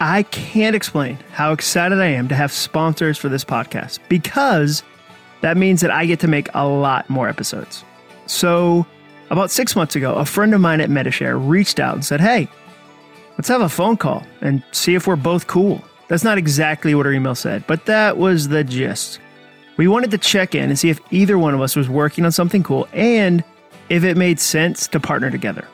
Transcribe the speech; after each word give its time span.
I 0.00 0.24
can't 0.24 0.76
explain 0.76 1.18
how 1.32 1.52
excited 1.52 2.00
I 2.00 2.06
am 2.06 2.28
to 2.28 2.34
have 2.34 2.52
sponsors 2.52 3.16
for 3.16 3.28
this 3.28 3.44
podcast 3.44 4.00
because 4.08 4.82
that 5.40 5.56
means 5.56 5.80
that 5.82 5.90
I 5.90 6.06
get 6.06 6.20
to 6.20 6.28
make 6.28 6.48
a 6.54 6.66
lot 6.66 7.08
more 7.08 7.28
episodes. 7.28 7.84
So, 8.26 8.86
about 9.30 9.50
six 9.50 9.76
months 9.76 9.96
ago, 9.96 10.14
a 10.14 10.24
friend 10.24 10.54
of 10.54 10.60
mine 10.60 10.80
at 10.80 10.90
Medi-Share 10.90 11.38
reached 11.38 11.80
out 11.80 11.94
and 11.94 12.04
said, 12.04 12.20
Hey, 12.20 12.48
let's 13.38 13.48
have 13.48 13.60
a 13.60 13.68
phone 13.68 13.96
call 13.96 14.24
and 14.40 14.62
see 14.72 14.94
if 14.94 15.06
we're 15.06 15.16
both 15.16 15.46
cool. 15.46 15.82
That's 16.08 16.24
not 16.24 16.38
exactly 16.38 16.94
what 16.94 17.06
her 17.06 17.12
email 17.12 17.34
said, 17.34 17.66
but 17.66 17.86
that 17.86 18.16
was 18.16 18.48
the 18.48 18.64
gist. 18.64 19.20
We 19.76 19.88
wanted 19.88 20.10
to 20.12 20.18
check 20.18 20.54
in 20.54 20.68
and 20.68 20.78
see 20.78 20.90
if 20.90 21.00
either 21.10 21.38
one 21.38 21.54
of 21.54 21.60
us 21.60 21.74
was 21.74 21.88
working 21.88 22.24
on 22.24 22.32
something 22.32 22.62
cool 22.62 22.86
and 22.92 23.42
if 23.88 24.04
it 24.04 24.16
made 24.16 24.38
sense 24.38 24.86
to 24.88 25.00
partner 25.00 25.30
together. 25.30 25.66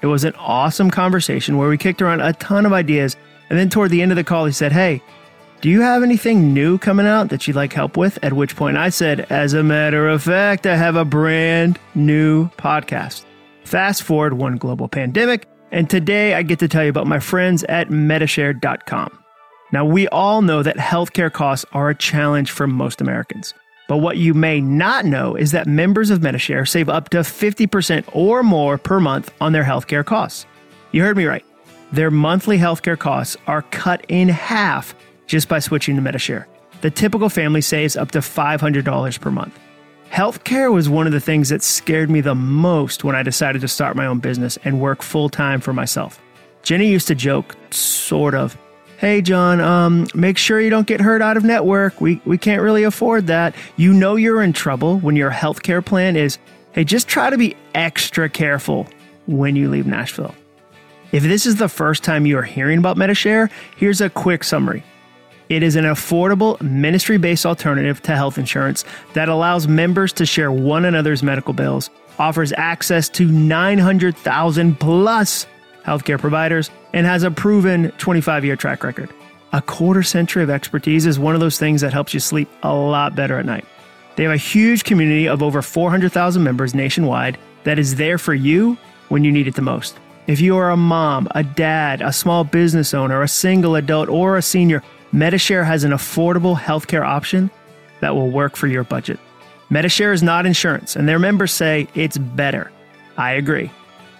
It 0.00 0.06
was 0.06 0.24
an 0.24 0.34
awesome 0.36 0.90
conversation 0.90 1.58
where 1.58 1.68
we 1.68 1.78
kicked 1.78 2.02
around 2.02 2.20
a 2.22 2.32
ton 2.34 2.66
of 2.66 2.72
ideas, 2.72 3.16
and 3.52 3.60
then 3.60 3.68
toward 3.68 3.90
the 3.90 4.00
end 4.00 4.10
of 4.10 4.16
the 4.16 4.24
call, 4.24 4.46
he 4.46 4.52
said, 4.52 4.72
Hey, 4.72 5.02
do 5.60 5.68
you 5.68 5.82
have 5.82 6.02
anything 6.02 6.54
new 6.54 6.78
coming 6.78 7.04
out 7.04 7.28
that 7.28 7.46
you'd 7.46 7.54
like 7.54 7.74
help 7.74 7.98
with? 7.98 8.18
At 8.24 8.32
which 8.32 8.56
point 8.56 8.78
I 8.78 8.88
said, 8.88 9.26
As 9.28 9.52
a 9.52 9.62
matter 9.62 10.08
of 10.08 10.22
fact, 10.22 10.66
I 10.66 10.74
have 10.74 10.96
a 10.96 11.04
brand 11.04 11.78
new 11.94 12.48
podcast. 12.52 13.26
Fast 13.64 14.04
forward 14.04 14.32
one 14.32 14.56
global 14.56 14.88
pandemic, 14.88 15.46
and 15.70 15.90
today 15.90 16.32
I 16.32 16.40
get 16.40 16.60
to 16.60 16.68
tell 16.68 16.82
you 16.82 16.88
about 16.88 17.06
my 17.06 17.18
friends 17.18 17.62
at 17.64 17.90
Medi-Share.com. 17.90 19.18
Now, 19.70 19.84
we 19.84 20.08
all 20.08 20.40
know 20.40 20.62
that 20.62 20.78
healthcare 20.78 21.30
costs 21.30 21.66
are 21.72 21.90
a 21.90 21.94
challenge 21.94 22.50
for 22.50 22.66
most 22.66 23.02
Americans. 23.02 23.52
But 23.86 23.98
what 23.98 24.16
you 24.16 24.32
may 24.32 24.62
not 24.62 25.04
know 25.04 25.34
is 25.34 25.52
that 25.52 25.66
members 25.66 26.08
of 26.08 26.22
Medi-Share 26.22 26.64
save 26.64 26.88
up 26.88 27.10
to 27.10 27.18
50% 27.18 28.04
or 28.14 28.42
more 28.42 28.78
per 28.78 28.98
month 28.98 29.30
on 29.42 29.52
their 29.52 29.64
healthcare 29.64 30.06
costs. 30.06 30.46
You 30.92 31.02
heard 31.02 31.18
me 31.18 31.26
right. 31.26 31.44
Their 31.92 32.10
monthly 32.10 32.58
healthcare 32.58 32.98
costs 32.98 33.36
are 33.46 33.62
cut 33.62 34.04
in 34.08 34.28
half 34.28 34.94
just 35.26 35.48
by 35.48 35.58
switching 35.58 35.96
to 35.96 36.02
Medi-Share. 36.02 36.48
The 36.80 36.90
typical 36.90 37.28
family 37.28 37.60
saves 37.60 37.96
up 37.96 38.10
to 38.12 38.20
$500 38.20 39.20
per 39.20 39.30
month. 39.30 39.58
Healthcare 40.10 40.72
was 40.72 40.88
one 40.88 41.06
of 41.06 41.12
the 41.12 41.20
things 41.20 41.50
that 41.50 41.62
scared 41.62 42.10
me 42.10 42.20
the 42.20 42.34
most 42.34 43.04
when 43.04 43.14
I 43.14 43.22
decided 43.22 43.60
to 43.60 43.68
start 43.68 43.96
my 43.96 44.06
own 44.06 44.18
business 44.18 44.58
and 44.64 44.80
work 44.80 45.02
full 45.02 45.28
time 45.28 45.60
for 45.60 45.72
myself. 45.72 46.20
Jenny 46.62 46.88
used 46.88 47.08
to 47.08 47.14
joke, 47.14 47.56
sort 47.70 48.34
of, 48.34 48.56
Hey, 48.98 49.20
Jon, 49.20 49.60
um, 49.60 50.06
make 50.14 50.38
sure 50.38 50.60
you 50.60 50.70
don't 50.70 50.86
get 50.86 51.00
hurt 51.00 51.22
out 51.22 51.36
of 51.36 51.42
network. 51.42 52.00
We, 52.00 52.20
we 52.24 52.38
can't 52.38 52.62
really 52.62 52.84
afford 52.84 53.26
that. 53.26 53.52
You 53.76 53.92
know 53.92 54.14
you're 54.14 54.42
in 54.42 54.52
trouble 54.52 55.00
when 55.00 55.16
your 55.16 55.30
healthcare 55.30 55.84
plan 55.84 56.14
is, 56.14 56.38
hey, 56.70 56.84
just 56.84 57.08
try 57.08 57.28
to 57.28 57.36
be 57.36 57.56
extra 57.74 58.28
careful 58.28 58.86
when 59.26 59.56
you 59.56 59.68
leave 59.68 59.86
Nashville. 59.86 60.36
If 61.12 61.24
this 61.24 61.44
is 61.44 61.56
the 61.56 61.68
first 61.68 62.02
time 62.02 62.24
you 62.24 62.38
are 62.38 62.42
hearing 62.42 62.78
about 62.78 62.96
Medi-Share, 62.96 63.50
here's 63.76 64.00
a 64.00 64.08
quick 64.08 64.42
summary. 64.42 64.82
It 65.50 65.62
is 65.62 65.76
an 65.76 65.84
affordable, 65.84 66.58
ministry 66.62 67.18
based 67.18 67.44
alternative 67.44 68.00
to 68.04 68.16
health 68.16 68.38
insurance 68.38 68.86
that 69.12 69.28
allows 69.28 69.68
members 69.68 70.14
to 70.14 70.24
share 70.24 70.50
one 70.50 70.86
another's 70.86 71.22
medical 71.22 71.52
bills, 71.52 71.90
offers 72.18 72.54
access 72.56 73.10
to 73.10 73.26
900,000 73.26 74.80
plus 74.80 75.46
healthcare 75.84 76.18
providers, 76.18 76.70
and 76.94 77.04
has 77.04 77.24
a 77.24 77.30
proven 77.30 77.90
25 77.98 78.46
year 78.46 78.56
track 78.56 78.82
record. 78.82 79.10
A 79.52 79.60
quarter 79.60 80.02
century 80.02 80.42
of 80.42 80.48
expertise 80.48 81.04
is 81.04 81.18
one 81.18 81.34
of 81.34 81.42
those 81.42 81.58
things 81.58 81.82
that 81.82 81.92
helps 81.92 82.14
you 82.14 82.20
sleep 82.20 82.48
a 82.62 82.72
lot 82.72 83.14
better 83.14 83.38
at 83.38 83.44
night. 83.44 83.66
They 84.16 84.22
have 84.22 84.32
a 84.32 84.38
huge 84.38 84.84
community 84.84 85.28
of 85.28 85.42
over 85.42 85.60
400,000 85.60 86.42
members 86.42 86.74
nationwide 86.74 87.36
that 87.64 87.78
is 87.78 87.96
there 87.96 88.16
for 88.16 88.32
you 88.32 88.78
when 89.10 89.24
you 89.24 89.30
need 89.30 89.46
it 89.46 89.56
the 89.56 89.60
most. 89.60 89.98
If 90.28 90.40
you 90.40 90.56
are 90.56 90.70
a 90.70 90.76
mom, 90.76 91.26
a 91.32 91.42
dad, 91.42 92.00
a 92.00 92.12
small 92.12 92.44
business 92.44 92.94
owner, 92.94 93.22
a 93.22 93.28
single 93.28 93.74
adult, 93.74 94.08
or 94.08 94.36
a 94.36 94.42
senior, 94.42 94.82
Medi-Share 95.10 95.64
has 95.64 95.82
an 95.82 95.90
affordable 95.90 96.56
healthcare 96.56 97.04
option 97.04 97.50
that 98.00 98.14
will 98.14 98.30
work 98.30 98.54
for 98.54 98.68
your 98.68 98.84
budget. 98.84 99.18
Medi-Share 99.70 100.12
is 100.12 100.22
not 100.22 100.46
insurance, 100.46 100.94
and 100.94 101.08
their 101.08 101.18
members 101.18 101.52
say 101.52 101.88
it's 101.94 102.18
better. 102.18 102.70
I 103.16 103.32
agree. 103.32 103.70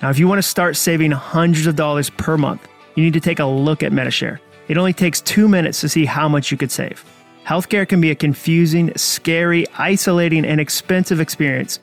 Now, 0.02 0.10
if 0.10 0.18
you 0.18 0.26
want 0.26 0.38
to 0.38 0.48
start 0.48 0.76
saving 0.76 1.12
hundreds 1.12 1.68
of 1.68 1.76
dollars 1.76 2.10
per 2.10 2.36
month, 2.36 2.66
you 2.96 3.04
need 3.04 3.14
to 3.14 3.20
take 3.20 3.38
a 3.38 3.44
look 3.44 3.84
at 3.84 3.92
Medi-Share. 3.92 4.40
It 4.66 4.76
only 4.76 4.92
takes 4.92 5.20
two 5.20 5.46
minutes 5.46 5.80
to 5.82 5.88
see 5.88 6.04
how 6.04 6.28
much 6.28 6.50
you 6.50 6.56
could 6.56 6.72
save. 6.72 7.04
Healthcare 7.46 7.88
can 7.88 8.00
be 8.00 8.10
a 8.10 8.14
confusing, 8.16 8.92
scary, 8.96 9.66
isolating, 9.78 10.44
and 10.44 10.60
expensive 10.60 11.20
experience, 11.20 11.78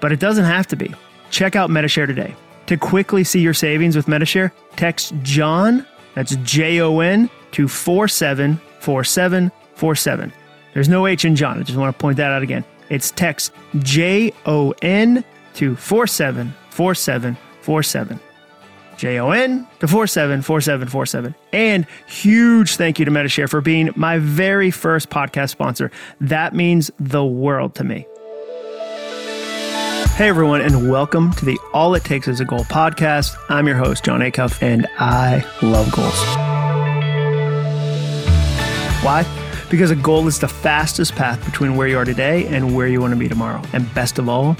but 0.00 0.12
it 0.12 0.20
doesn't 0.20 0.44
have 0.44 0.68
to 0.68 0.76
be. 0.76 0.94
Check 1.30 1.56
out 1.56 1.70
Medi-Share 1.70 2.06
today. 2.06 2.36
To 2.68 2.76
quickly 2.76 3.24
see 3.24 3.40
your 3.40 3.54
savings 3.54 3.96
with 3.96 4.06
Medi-Share, 4.08 4.52
text 4.76 5.14
Jon, 5.22 5.86
that's 6.14 6.36
J 6.36 6.80
O 6.80 7.00
N, 7.00 7.28
to 7.52 7.66
474747. 7.66 10.32
There's 10.74 10.88
no 10.88 11.06
H 11.06 11.24
in 11.24 11.34
Jon. 11.34 11.58
I 11.58 11.62
just 11.62 11.78
want 11.78 11.96
to 11.96 12.00
point 12.00 12.18
that 12.18 12.30
out 12.30 12.42
again. 12.42 12.62
It's 12.90 13.10
text 13.10 13.52
J 13.78 14.34
O 14.44 14.74
N 14.82 15.24
to 15.54 15.76
474747. 15.76 18.20
J 18.98 19.18
O 19.18 19.30
N 19.30 19.66
to 19.80 19.88
474747. 19.88 21.34
And 21.54 21.86
huge 22.06 22.76
thank 22.76 22.98
you 22.98 23.06
to 23.06 23.10
Medi-Share 23.10 23.48
for 23.48 23.62
being 23.62 23.88
my 23.96 24.18
very 24.18 24.70
first 24.70 25.08
podcast 25.08 25.48
sponsor. 25.50 25.90
That 26.20 26.54
means 26.54 26.90
the 27.00 27.24
world 27.24 27.74
to 27.76 27.84
me. 27.84 28.06
Hey 30.18 30.28
everyone, 30.28 30.62
and 30.62 30.90
welcome 30.90 31.32
to 31.34 31.44
the 31.44 31.56
All 31.72 31.94
It 31.94 32.02
Takes 32.02 32.26
Is 32.26 32.40
a 32.40 32.44
Goal 32.44 32.64
podcast. 32.64 33.36
I'm 33.48 33.68
your 33.68 33.76
host, 33.76 34.02
Jon 34.02 34.18
Acuff, 34.18 34.60
and 34.60 34.84
I 34.98 35.46
love 35.62 35.92
goals. 35.92 36.18
Why? 39.04 39.24
Because 39.70 39.92
a 39.92 39.94
goal 39.94 40.26
is 40.26 40.40
the 40.40 40.48
fastest 40.48 41.14
path 41.14 41.44
between 41.44 41.76
where 41.76 41.86
you 41.86 41.96
are 41.98 42.04
today 42.04 42.48
and 42.48 42.74
where 42.74 42.88
you 42.88 43.00
want 43.00 43.12
to 43.12 43.16
be 43.16 43.28
tomorrow. 43.28 43.62
And 43.72 43.94
best 43.94 44.18
of 44.18 44.28
all, 44.28 44.54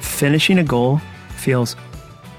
finishing 0.00 0.58
a 0.58 0.64
goal 0.64 1.00
feels 1.30 1.76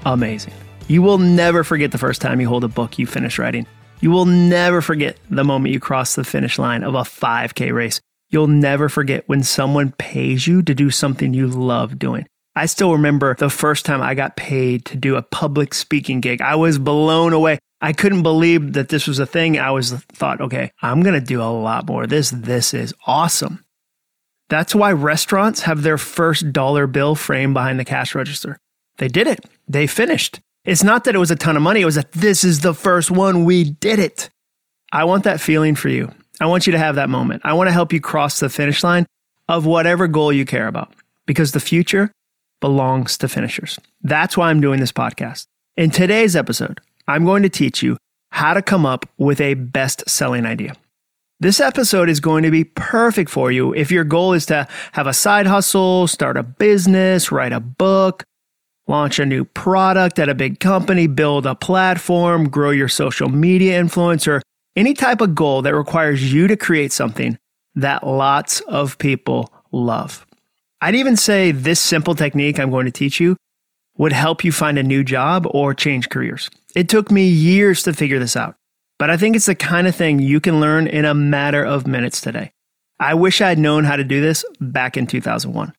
amazing. 0.06 0.54
You 0.86 1.02
will 1.02 1.18
never 1.18 1.64
forget 1.64 1.90
the 1.90 1.98
first 1.98 2.20
time 2.20 2.40
you 2.40 2.46
hold 2.46 2.62
a 2.62 2.68
book 2.68 2.96
you 2.96 3.08
finish 3.08 3.40
writing. 3.40 3.66
You 3.98 4.12
will 4.12 4.26
never 4.26 4.80
forget 4.80 5.16
the 5.30 5.42
moment 5.42 5.74
you 5.74 5.80
cross 5.80 6.14
the 6.14 6.22
finish 6.22 6.60
line 6.60 6.84
of 6.84 6.94
a 6.94 6.98
5K 6.98 7.72
race. 7.72 8.00
You'll 8.30 8.46
never 8.46 8.88
forget 8.88 9.24
when 9.28 9.42
someone 9.42 9.90
pays 9.98 10.46
you 10.46 10.62
to 10.62 10.76
do 10.76 10.90
something 10.90 11.34
you 11.34 11.48
love 11.48 11.98
doing. 11.98 12.24
I 12.54 12.66
still 12.66 12.92
remember 12.92 13.34
the 13.34 13.48
first 13.48 13.86
time 13.86 14.02
I 14.02 14.14
got 14.14 14.36
paid 14.36 14.84
to 14.86 14.96
do 14.96 15.16
a 15.16 15.22
public 15.22 15.72
speaking 15.72 16.20
gig. 16.20 16.42
I 16.42 16.56
was 16.56 16.78
blown 16.78 17.32
away. 17.32 17.58
I 17.80 17.92
couldn't 17.92 18.22
believe 18.22 18.74
that 18.74 18.90
this 18.90 19.06
was 19.06 19.18
a 19.18 19.26
thing. 19.26 19.58
I 19.58 19.70
was 19.70 19.92
thought, 19.92 20.40
okay, 20.40 20.70
I'm 20.82 21.02
going 21.02 21.18
to 21.18 21.26
do 21.26 21.40
a 21.40 21.50
lot 21.50 21.86
more 21.86 22.06
this. 22.06 22.30
This 22.30 22.74
is 22.74 22.94
awesome. 23.06 23.64
That's 24.48 24.74
why 24.74 24.92
restaurants 24.92 25.62
have 25.62 25.82
their 25.82 25.96
first 25.98 26.52
dollar 26.52 26.86
bill 26.86 27.14
framed 27.14 27.54
behind 27.54 27.80
the 27.80 27.86
cash 27.86 28.14
register. 28.14 28.58
They 28.98 29.08
did 29.08 29.26
it. 29.26 29.40
They 29.66 29.86
finished. 29.86 30.40
It's 30.64 30.84
not 30.84 31.04
that 31.04 31.14
it 31.14 31.18
was 31.18 31.30
a 31.30 31.36
ton 31.36 31.56
of 31.56 31.62
money. 31.62 31.80
It 31.80 31.86
was 31.86 31.94
that 31.94 32.12
this 32.12 32.44
is 32.44 32.60
the 32.60 32.74
first 32.74 33.10
one. 33.10 33.44
We 33.44 33.64
did 33.64 33.98
it. 33.98 34.28
I 34.92 35.04
want 35.04 35.24
that 35.24 35.40
feeling 35.40 35.74
for 35.74 35.88
you. 35.88 36.12
I 36.38 36.46
want 36.46 36.66
you 36.66 36.72
to 36.72 36.78
have 36.78 36.96
that 36.96 37.08
moment. 37.08 37.42
I 37.44 37.54
want 37.54 37.68
to 37.68 37.72
help 37.72 37.92
you 37.92 38.00
cross 38.00 38.40
the 38.40 38.50
finish 38.50 38.84
line 38.84 39.06
of 39.48 39.64
whatever 39.64 40.06
goal 40.06 40.32
you 40.32 40.44
care 40.44 40.68
about 40.68 40.92
because 41.26 41.52
the 41.52 41.60
future 41.60 42.12
belongs 42.62 43.18
to 43.18 43.28
finishers. 43.28 43.78
That's 44.00 44.38
why 44.38 44.48
I'm 44.48 44.62
doing 44.62 44.80
this 44.80 44.92
podcast. 44.92 45.46
In 45.76 45.90
today's 45.90 46.34
episode, 46.34 46.80
I'm 47.06 47.26
going 47.26 47.42
to 47.42 47.50
teach 47.50 47.82
you 47.82 47.98
how 48.30 48.54
to 48.54 48.62
come 48.62 48.86
up 48.86 49.06
with 49.18 49.42
a 49.42 49.52
best 49.52 50.08
selling 50.08 50.46
idea. 50.46 50.74
This 51.40 51.60
episode 51.60 52.08
is 52.08 52.20
going 52.20 52.44
to 52.44 52.50
be 52.50 52.64
perfect 52.64 53.28
for 53.28 53.50
you 53.50 53.74
if 53.74 53.90
your 53.90 54.04
goal 54.04 54.32
is 54.32 54.46
to 54.46 54.66
have 54.92 55.06
a 55.06 55.12
side 55.12 55.46
hustle, 55.46 56.06
start 56.06 56.36
a 56.36 56.42
business, 56.42 57.32
write 57.32 57.52
a 57.52 57.60
book, 57.60 58.22
launch 58.86 59.18
a 59.18 59.26
new 59.26 59.44
product 59.44 60.18
at 60.18 60.28
a 60.28 60.34
big 60.34 60.60
company, 60.60 61.08
build 61.08 61.46
a 61.46 61.54
platform, 61.56 62.48
grow 62.48 62.70
your 62.70 62.88
social 62.88 63.28
media 63.28 63.78
influence, 63.78 64.28
or 64.28 64.40
any 64.76 64.94
type 64.94 65.20
of 65.20 65.34
goal 65.34 65.62
that 65.62 65.74
requires 65.74 66.32
you 66.32 66.46
to 66.46 66.56
create 66.56 66.92
something 66.92 67.36
that 67.74 68.06
lots 68.06 68.60
of 68.60 68.96
people 68.98 69.52
love. 69.72 70.24
I'd 70.82 70.96
even 70.96 71.16
say 71.16 71.52
this 71.52 71.78
simple 71.78 72.16
technique 72.16 72.58
I'm 72.58 72.72
going 72.72 72.86
to 72.86 72.90
teach 72.90 73.20
you 73.20 73.36
would 73.98 74.12
help 74.12 74.42
you 74.42 74.50
find 74.50 74.76
a 74.78 74.82
new 74.82 75.04
job 75.04 75.46
or 75.48 75.74
change 75.74 76.08
careers. 76.08 76.50
It 76.74 76.88
took 76.88 77.08
me 77.08 77.24
years 77.28 77.84
to 77.84 77.92
figure 77.92 78.18
this 78.18 78.36
out, 78.36 78.56
but 78.98 79.08
I 79.08 79.16
think 79.16 79.36
it's 79.36 79.46
the 79.46 79.54
kind 79.54 79.86
of 79.86 79.94
thing 79.94 80.18
you 80.18 80.40
can 80.40 80.58
learn 80.58 80.88
in 80.88 81.04
a 81.04 81.14
matter 81.14 81.64
of 81.64 81.86
minutes 81.86 82.20
today. 82.20 82.50
I 82.98 83.14
wish 83.14 83.40
I'd 83.40 83.60
known 83.60 83.84
how 83.84 83.94
to 83.94 84.02
do 84.02 84.20
this 84.20 84.44
back 84.60 84.96
in 84.96 85.06
2001. 85.06 85.72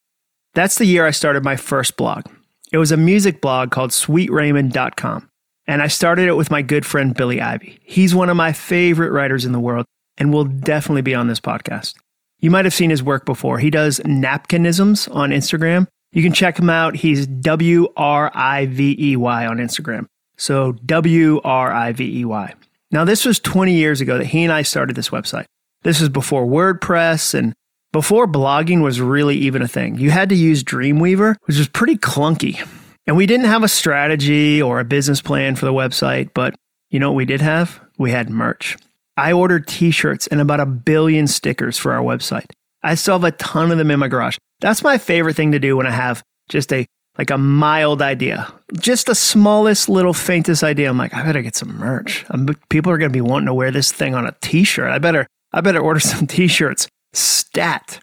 That's 0.53 0.77
the 0.77 0.85
year 0.85 1.05
I 1.05 1.11
started 1.11 1.43
my 1.43 1.57
first 1.57 1.97
blog. 1.97 2.23
It 2.71 2.77
was 2.77 2.93
a 2.93 2.97
music 2.97 3.41
blog 3.41 3.71
called 3.71 3.91
sweetraymond.com, 3.91 5.29
and 5.67 5.81
I 5.81 5.87
started 5.87 6.29
it 6.29 6.37
with 6.37 6.49
my 6.49 6.61
good 6.61 6.85
friend 6.85 7.13
Billy 7.13 7.39
Rivey. 7.39 7.77
He's 7.83 8.15
one 8.15 8.29
of 8.29 8.37
my 8.37 8.53
favorite 8.53 9.11
writers 9.11 9.43
in 9.43 9.51
the 9.51 9.59
world 9.59 9.85
and 10.17 10.31
will 10.31 10.45
definitely 10.45 11.01
be 11.01 11.13
on 11.13 11.27
this 11.27 11.41
podcast. 11.41 11.95
You 12.43 12.51
might 12.51 12.65
have 12.65 12.73
seen 12.73 12.89
his 12.89 13.01
work 13.01 13.25
before. 13.25 13.57
He 13.57 13.69
does 13.69 14.01
napkinisms 14.01 15.09
on 15.15 15.29
Instagram. 15.29 15.87
You 16.11 16.21
can 16.21 16.33
check 16.33 16.59
him 16.59 16.69
out. 16.69 16.93
He's 16.93 17.25
W 17.25 17.87
R 17.95 18.29
I 18.33 18.65
V 18.65 18.97
E 18.99 19.15
Y 19.15 19.45
on 19.45 19.59
Instagram. 19.59 20.07
So 20.35 20.73
W 20.73 21.39
R 21.41 21.71
I 21.71 21.93
V 21.93 22.19
E 22.19 22.25
Y. 22.25 22.53
Now, 22.91 23.05
this 23.05 23.23
was 23.23 23.39
20 23.39 23.73
years 23.73 24.01
ago 24.01 24.17
that 24.17 24.25
he 24.25 24.43
and 24.43 24.51
I 24.51 24.63
started 24.63 24.97
this 24.97 25.07
website. 25.07 25.45
This 25.83 26.01
was 26.01 26.09
before 26.09 26.45
WordPress 26.45 27.33
and 27.33 27.53
before 27.93 28.27
blogging 28.27 28.83
was 28.83 28.99
really 28.99 29.37
even 29.37 29.61
a 29.61 29.67
thing. 29.69 29.97
You 29.97 30.11
had 30.11 30.27
to 30.27 30.35
use 30.35 30.65
Dreamweaver, 30.65 31.35
which 31.45 31.57
was 31.57 31.69
pretty 31.69 31.95
clunky. 31.95 32.59
And 33.07 33.15
we 33.15 33.25
didn't 33.25 33.45
have 33.45 33.63
a 33.63 33.69
strategy 33.69 34.61
or 34.61 34.81
a 34.81 34.85
business 34.85 35.21
plan 35.21 35.55
for 35.55 35.65
the 35.65 35.73
website, 35.73 36.31
but 36.33 36.55
you 36.89 36.99
know 36.99 37.09
what 37.09 37.17
we 37.17 37.25
did 37.25 37.39
have? 37.39 37.79
We 37.97 38.11
had 38.11 38.29
merch. 38.29 38.75
I 39.17 39.31
ordered 39.31 39.67
t 39.67 39.91
shirts 39.91 40.27
and 40.27 40.41
about 40.41 40.59
a 40.59 40.65
billion 40.65 41.27
stickers 41.27 41.77
for 41.77 41.93
our 41.93 42.01
website. 42.01 42.51
I 42.81 42.95
still 42.95 43.15
have 43.15 43.23
a 43.23 43.31
ton 43.31 43.71
of 43.71 43.77
them 43.77 43.91
in 43.91 43.99
my 43.99 44.07
garage. 44.07 44.37
That's 44.59 44.83
my 44.83 44.97
favorite 44.97 45.35
thing 45.35 45.51
to 45.51 45.59
do 45.59 45.77
when 45.77 45.87
I 45.87 45.91
have 45.91 46.23
just 46.49 46.73
a 46.73 46.85
like 47.17 47.29
a 47.29 47.37
mild 47.37 48.01
idea, 48.01 48.51
just 48.79 49.05
the 49.05 49.15
smallest 49.15 49.87
little 49.87 50.13
faintest 50.13 50.63
idea. 50.63 50.89
I'm 50.89 50.97
like, 50.97 51.13
I 51.13 51.23
better 51.23 51.43
get 51.43 51.55
some 51.55 51.77
merch. 51.77 52.25
I'm, 52.29 52.47
people 52.69 52.91
are 52.91 52.97
going 52.97 53.11
to 53.11 53.13
be 53.13 53.21
wanting 53.21 53.45
to 53.45 53.53
wear 53.53 53.69
this 53.69 53.91
thing 53.91 54.15
on 54.15 54.25
a 54.25 54.35
t-shirt. 54.41 54.89
I 54.89 54.97
better, 54.97 55.27
I 55.51 55.61
better 55.61 55.79
order 55.79 55.99
some 55.99 56.25
t-shirts. 56.25 56.87
Stat. 57.13 57.99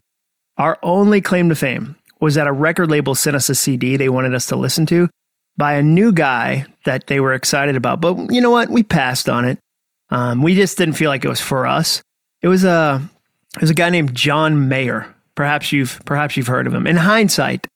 Our 0.59 0.79
only 0.83 1.21
claim 1.21 1.49
to 1.49 1.57
fame 1.57 1.97
was 2.21 2.37
that 2.37 2.47
a 2.47 2.53
record 2.53 2.91
label 2.91 3.15
sent 3.15 3.35
us 3.35 3.49
a 3.49 3.55
CD 3.55 3.97
they 3.97 4.09
wanted 4.09 4.35
us 4.35 4.47
to 4.47 4.57
listen 4.57 4.87
to 4.87 5.09
by 5.57 5.73
a 5.73 5.83
new 5.83 6.13
guy 6.13 6.67
that 6.85 7.09
they 7.09 7.19
were 7.19 7.35
excited 7.35 7.75
about. 7.75 8.01
But 8.01 8.33
you 8.33 8.41
know 8.41 8.51
what? 8.51 8.69
We 8.69 8.83
passed 8.83 9.29
on 9.29 9.45
it. 9.45 9.59
Um, 10.11 10.43
we 10.43 10.55
just 10.55 10.77
didn't 10.77 10.95
feel 10.95 11.09
like 11.09 11.25
it 11.25 11.29
was 11.29 11.41
for 11.41 11.67
us. 11.67 12.03
It 12.43 12.49
was 12.49 12.65
a, 12.65 13.01
it 13.55 13.61
was 13.61 13.71
a 13.71 13.75
guy 13.75 13.91
named 13.91 14.15
John 14.15 14.69
Mayer. 14.69 15.15
Perhaps 15.35 15.73
you've, 15.73 16.01
perhaps 16.05 16.37
you've 16.37 16.49
heard 16.49 16.67
of 16.67 16.75
him. 16.75 16.87
In 16.87 16.97
hindsight, 16.97 17.67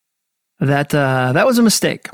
that 0.60 0.94
uh, 0.94 1.32
that 1.32 1.46
was 1.46 1.58
a 1.58 1.62
mistake. 1.62 2.08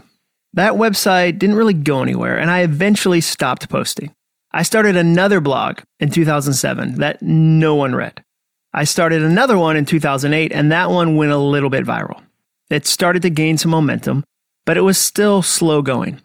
That 0.54 0.74
website 0.74 1.38
didn't 1.38 1.56
really 1.56 1.74
go 1.74 2.02
anywhere, 2.02 2.38
and 2.38 2.50
I 2.50 2.60
eventually 2.60 3.20
stopped 3.20 3.68
posting. 3.68 4.12
I 4.52 4.62
started 4.64 4.96
another 4.96 5.40
blog 5.40 5.80
in 6.00 6.10
2007 6.10 6.96
that 6.96 7.22
no 7.22 7.74
one 7.76 7.94
read. 7.94 8.24
I 8.72 8.84
started 8.84 9.22
another 9.22 9.56
one 9.58 9.76
in 9.76 9.84
2008, 9.84 10.52
and 10.52 10.72
that 10.72 10.90
one 10.90 11.16
went 11.16 11.32
a 11.32 11.38
little 11.38 11.70
bit 11.70 11.84
viral. 11.84 12.20
It 12.68 12.86
started 12.86 13.22
to 13.22 13.30
gain 13.30 13.58
some 13.58 13.70
momentum, 13.70 14.24
but 14.64 14.76
it 14.76 14.82
was 14.82 14.98
still 14.98 15.42
slow 15.42 15.82
going. 15.82 16.20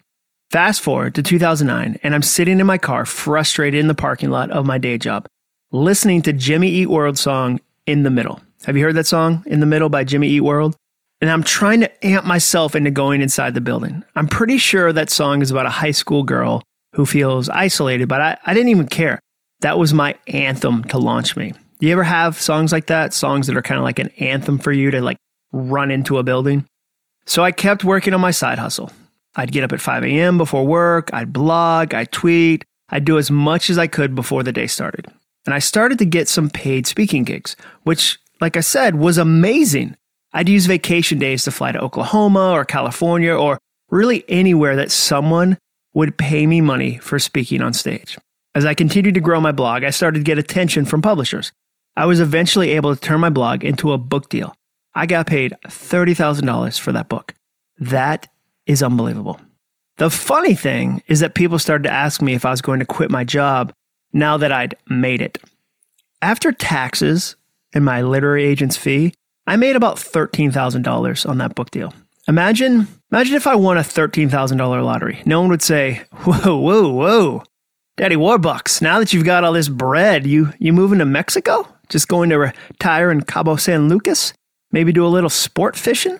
Fast 0.50 0.80
forward 0.80 1.14
to 1.16 1.22
2009, 1.22 1.98
and 2.02 2.14
I'm 2.14 2.22
sitting 2.22 2.60
in 2.60 2.66
my 2.66 2.78
car, 2.78 3.04
frustrated 3.04 3.80
in 3.80 3.88
the 3.88 3.94
parking 3.94 4.30
lot 4.30 4.50
of 4.50 4.64
my 4.64 4.78
day 4.78 4.96
job, 4.96 5.26
listening 5.72 6.22
to 6.22 6.32
Jimmy 6.32 6.68
Eat 6.68 6.88
World 6.88 7.18
song 7.18 7.60
In 7.86 8.04
the 8.04 8.10
Middle. 8.10 8.40
Have 8.64 8.76
you 8.76 8.84
heard 8.84 8.94
that 8.96 9.06
song, 9.06 9.42
In 9.46 9.60
the 9.60 9.66
Middle 9.66 9.88
by 9.88 10.04
Jimmy 10.04 10.28
Eat 10.28 10.40
World? 10.42 10.76
and 11.20 11.30
I'm 11.30 11.42
trying 11.42 11.80
to 11.80 12.06
amp 12.06 12.24
myself 12.26 12.74
into 12.74 12.90
going 12.90 13.22
inside 13.22 13.54
the 13.54 13.60
building. 13.60 14.04
I'm 14.14 14.28
pretty 14.28 14.58
sure 14.58 14.92
that 14.92 15.10
song 15.10 15.42
is 15.42 15.50
about 15.50 15.66
a 15.66 15.70
high 15.70 15.90
school 15.92 16.22
girl 16.22 16.62
who 16.92 17.06
feels 17.06 17.48
isolated, 17.48 18.08
but 18.08 18.20
I, 18.20 18.38
I 18.44 18.54
didn't 18.54 18.68
even 18.68 18.88
care. 18.88 19.18
That 19.60 19.78
was 19.78 19.94
my 19.94 20.16
anthem 20.26 20.84
to 20.84 20.98
launch 20.98 21.36
me. 21.36 21.54
Do 21.78 21.86
you 21.86 21.92
ever 21.92 22.04
have 22.04 22.40
songs 22.40 22.72
like 22.72 22.86
that? 22.86 23.14
Songs 23.14 23.46
that 23.46 23.56
are 23.56 23.62
kind 23.62 23.78
of 23.78 23.84
like 23.84 23.98
an 23.98 24.10
anthem 24.18 24.58
for 24.58 24.72
you 24.72 24.90
to 24.90 25.00
like 25.00 25.16
run 25.52 25.90
into 25.90 26.18
a 26.18 26.22
building? 26.22 26.66
So 27.26 27.42
I 27.42 27.52
kept 27.52 27.84
working 27.84 28.14
on 28.14 28.20
my 28.20 28.30
side 28.30 28.58
hustle. 28.58 28.92
I'd 29.36 29.52
get 29.52 29.64
up 29.64 29.72
at 29.72 29.80
5 29.80 30.04
a.m. 30.04 30.38
before 30.38 30.66
work, 30.66 31.10
I'd 31.12 31.32
blog, 31.32 31.94
I'd 31.94 32.10
tweet, 32.10 32.64
I'd 32.88 33.04
do 33.04 33.18
as 33.18 33.30
much 33.30 33.70
as 33.70 33.78
I 33.78 33.86
could 33.86 34.14
before 34.14 34.42
the 34.42 34.52
day 34.52 34.66
started. 34.66 35.06
And 35.44 35.54
I 35.54 35.58
started 35.58 35.98
to 35.98 36.04
get 36.04 36.28
some 36.28 36.50
paid 36.50 36.86
speaking 36.86 37.22
gigs, 37.22 37.54
which, 37.84 38.18
like 38.40 38.56
I 38.56 38.60
said, 38.60 38.96
was 38.96 39.18
amazing. 39.18 39.96
I'd 40.32 40.48
use 40.48 40.66
vacation 40.66 41.18
days 41.18 41.44
to 41.44 41.50
fly 41.50 41.72
to 41.72 41.80
Oklahoma 41.80 42.50
or 42.50 42.64
California 42.64 43.32
or 43.32 43.58
really 43.90 44.24
anywhere 44.28 44.76
that 44.76 44.90
someone 44.90 45.58
would 45.94 46.18
pay 46.18 46.46
me 46.46 46.60
money 46.60 46.98
for 46.98 47.18
speaking 47.18 47.62
on 47.62 47.72
stage. 47.72 48.18
As 48.54 48.64
I 48.64 48.74
continued 48.74 49.14
to 49.14 49.20
grow 49.20 49.40
my 49.40 49.52
blog, 49.52 49.84
I 49.84 49.90
started 49.90 50.20
to 50.20 50.24
get 50.24 50.38
attention 50.38 50.84
from 50.84 51.02
publishers. 51.02 51.52
I 51.96 52.06
was 52.06 52.20
eventually 52.20 52.70
able 52.72 52.94
to 52.94 53.00
turn 53.00 53.20
my 53.20 53.30
blog 53.30 53.64
into 53.64 53.92
a 53.92 53.98
book 53.98 54.28
deal. 54.28 54.54
I 54.94 55.06
got 55.06 55.26
paid 55.26 55.54
$30,000 55.66 56.78
for 56.78 56.92
that 56.92 57.08
book. 57.08 57.34
That 57.78 58.28
is 58.66 58.82
unbelievable. 58.82 59.40
The 59.98 60.10
funny 60.10 60.54
thing 60.54 61.02
is 61.06 61.20
that 61.20 61.34
people 61.34 61.58
started 61.58 61.84
to 61.84 61.92
ask 61.92 62.20
me 62.20 62.34
if 62.34 62.44
I 62.44 62.50
was 62.50 62.60
going 62.60 62.80
to 62.80 62.86
quit 62.86 63.10
my 63.10 63.24
job 63.24 63.72
now 64.12 64.36
that 64.36 64.52
I'd 64.52 64.76
made 64.88 65.22
it. 65.22 65.38
After 66.20 66.52
taxes 66.52 67.36
and 67.72 67.84
my 67.84 68.02
literary 68.02 68.44
agent's 68.44 68.76
fee, 68.76 69.14
I 69.46 69.56
made 69.56 69.76
about 69.76 69.96
$13,000 69.96 71.28
on 71.28 71.38
that 71.38 71.54
book 71.54 71.70
deal. 71.70 71.94
Imagine, 72.28 72.88
imagine 73.12 73.36
if 73.36 73.46
I 73.46 73.54
won 73.54 73.78
a 73.78 73.82
$13,000 73.82 74.58
lottery. 74.84 75.22
No 75.24 75.40
one 75.40 75.50
would 75.50 75.62
say, 75.62 76.02
whoa, 76.12 76.56
whoa, 76.56 76.88
whoa. 76.90 77.42
Daddy 77.96 78.16
Warbucks, 78.16 78.82
now 78.82 78.98
that 78.98 79.12
you've 79.12 79.24
got 79.24 79.44
all 79.44 79.52
this 79.52 79.68
bread, 79.68 80.26
you, 80.26 80.52
you 80.58 80.72
moving 80.72 80.98
to 80.98 81.06
Mexico? 81.06 81.66
Just 81.88 82.08
going 82.08 82.28
to 82.30 82.38
retire 82.38 83.10
in 83.10 83.22
Cabo 83.22 83.56
San 83.56 83.88
Lucas? 83.88 84.34
Maybe 84.72 84.92
do 84.92 85.06
a 85.06 85.08
little 85.08 85.30
sport 85.30 85.76
fishing? 85.76 86.18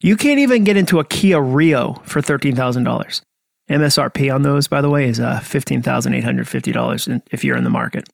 You 0.00 0.16
can't 0.16 0.38
even 0.38 0.62
get 0.62 0.76
into 0.76 1.00
a 1.00 1.04
Kia 1.04 1.40
Rio 1.40 1.94
for 2.04 2.20
$13,000. 2.20 3.20
MSRP 3.68 4.32
on 4.34 4.42
those, 4.42 4.68
by 4.68 4.80
the 4.80 4.88
way, 4.88 5.08
is 5.08 5.18
uh, 5.18 5.40
$15,850 5.42 7.22
if 7.32 7.44
you're 7.44 7.56
in 7.56 7.64
the 7.64 7.70
market. 7.70 8.08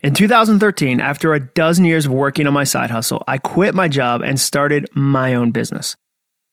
In 0.00 0.14
2013, 0.14 1.00
after 1.00 1.34
a 1.34 1.40
dozen 1.40 1.84
years 1.84 2.06
of 2.06 2.12
working 2.12 2.46
on 2.46 2.52
my 2.52 2.62
side 2.62 2.90
hustle, 2.90 3.24
I 3.26 3.38
quit 3.38 3.74
my 3.74 3.88
job 3.88 4.22
and 4.22 4.38
started 4.38 4.88
my 4.94 5.34
own 5.34 5.50
business. 5.50 5.96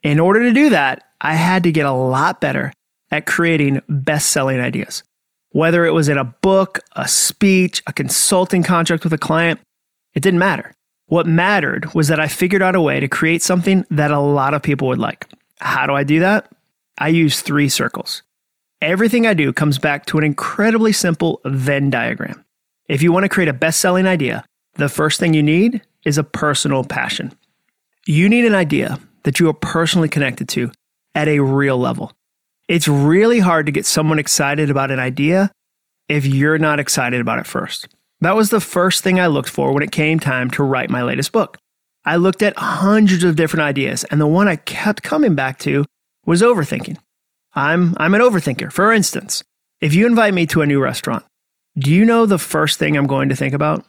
In 0.01 0.19
order 0.19 0.41
to 0.41 0.51
do 0.51 0.71
that, 0.71 1.03
I 1.21 1.35
had 1.35 1.63
to 1.63 1.71
get 1.71 1.85
a 1.85 1.91
lot 1.91 2.41
better 2.41 2.73
at 3.11 3.27
creating 3.27 3.81
best 3.87 4.31
selling 4.31 4.59
ideas. 4.59 5.03
Whether 5.51 5.85
it 5.85 5.93
was 5.93 6.09
in 6.09 6.17
a 6.17 6.25
book, 6.25 6.79
a 6.95 7.07
speech, 7.07 7.83
a 7.85 7.93
consulting 7.93 8.63
contract 8.63 9.03
with 9.03 9.13
a 9.13 9.17
client, 9.17 9.59
it 10.15 10.23
didn't 10.23 10.39
matter. 10.39 10.74
What 11.07 11.27
mattered 11.27 11.93
was 11.93 12.07
that 12.07 12.19
I 12.19 12.27
figured 12.27 12.61
out 12.61 12.75
a 12.75 12.81
way 12.81 12.99
to 12.99 13.07
create 13.07 13.43
something 13.43 13.85
that 13.91 14.11
a 14.11 14.19
lot 14.19 14.53
of 14.53 14.63
people 14.63 14.87
would 14.87 14.99
like. 14.99 15.27
How 15.59 15.85
do 15.85 15.93
I 15.93 16.03
do 16.03 16.19
that? 16.19 16.51
I 16.97 17.09
use 17.09 17.41
three 17.41 17.69
circles. 17.69 18.23
Everything 18.81 19.27
I 19.27 19.33
do 19.33 19.53
comes 19.53 19.77
back 19.77 20.05
to 20.07 20.17
an 20.17 20.23
incredibly 20.23 20.91
simple 20.91 21.41
Venn 21.45 21.89
diagram. 21.89 22.43
If 22.87 23.01
you 23.01 23.11
want 23.11 23.23
to 23.23 23.29
create 23.29 23.47
a 23.47 23.53
best 23.53 23.79
selling 23.79 24.07
idea, 24.07 24.45
the 24.75 24.89
first 24.89 25.19
thing 25.19 25.33
you 25.33 25.43
need 25.43 25.81
is 26.05 26.17
a 26.17 26.23
personal 26.23 26.83
passion. 26.83 27.31
You 28.05 28.29
need 28.29 28.45
an 28.45 28.55
idea 28.55 28.99
that 29.23 29.39
you 29.39 29.49
are 29.49 29.53
personally 29.53 30.09
connected 30.09 30.49
to 30.49 30.71
at 31.15 31.27
a 31.27 31.39
real 31.39 31.77
level. 31.77 32.11
It's 32.67 32.87
really 32.87 33.39
hard 33.39 33.65
to 33.67 33.71
get 33.71 33.85
someone 33.85 34.19
excited 34.19 34.69
about 34.69 34.91
an 34.91 34.99
idea 34.99 35.51
if 36.09 36.25
you're 36.25 36.57
not 36.57 36.79
excited 36.79 37.21
about 37.21 37.39
it 37.39 37.47
first. 37.47 37.87
That 38.25 38.35
was 38.35 38.49
the 38.49 38.59
first 38.59 39.03
thing 39.03 39.19
I 39.19 39.27
looked 39.27 39.49
for 39.49 39.71
when 39.71 39.83
it 39.83 39.91
came 39.91 40.19
time 40.19 40.49
to 40.49 40.63
write 40.63 40.89
my 40.89 41.03
latest 41.03 41.31
book. 41.31 41.59
I 42.05 42.15
looked 42.15 42.41
at 42.41 42.57
hundreds 42.57 43.23
of 43.23 43.35
different 43.35 43.61
ideas, 43.61 44.03
and 44.05 44.19
the 44.19 44.25
one 44.25 44.47
I 44.47 44.55
kept 44.55 45.03
coming 45.03 45.35
back 45.35 45.59
to 45.59 45.85
was 46.25 46.41
overthinking. 46.41 46.97
I'm, 47.53 47.93
I'm 47.97 48.15
an 48.15 48.21
overthinker. 48.21 48.71
For 48.71 48.91
instance, 48.91 49.43
if 49.79 49.93
you 49.93 50.07
invite 50.07 50.33
me 50.33 50.47
to 50.47 50.63
a 50.63 50.65
new 50.65 50.81
restaurant, 50.81 51.23
do 51.77 51.91
you 51.91 52.03
know 52.03 52.25
the 52.25 52.39
first 52.39 52.79
thing 52.79 52.97
I'm 52.97 53.05
going 53.05 53.29
to 53.29 53.35
think 53.35 53.53
about? 53.53 53.85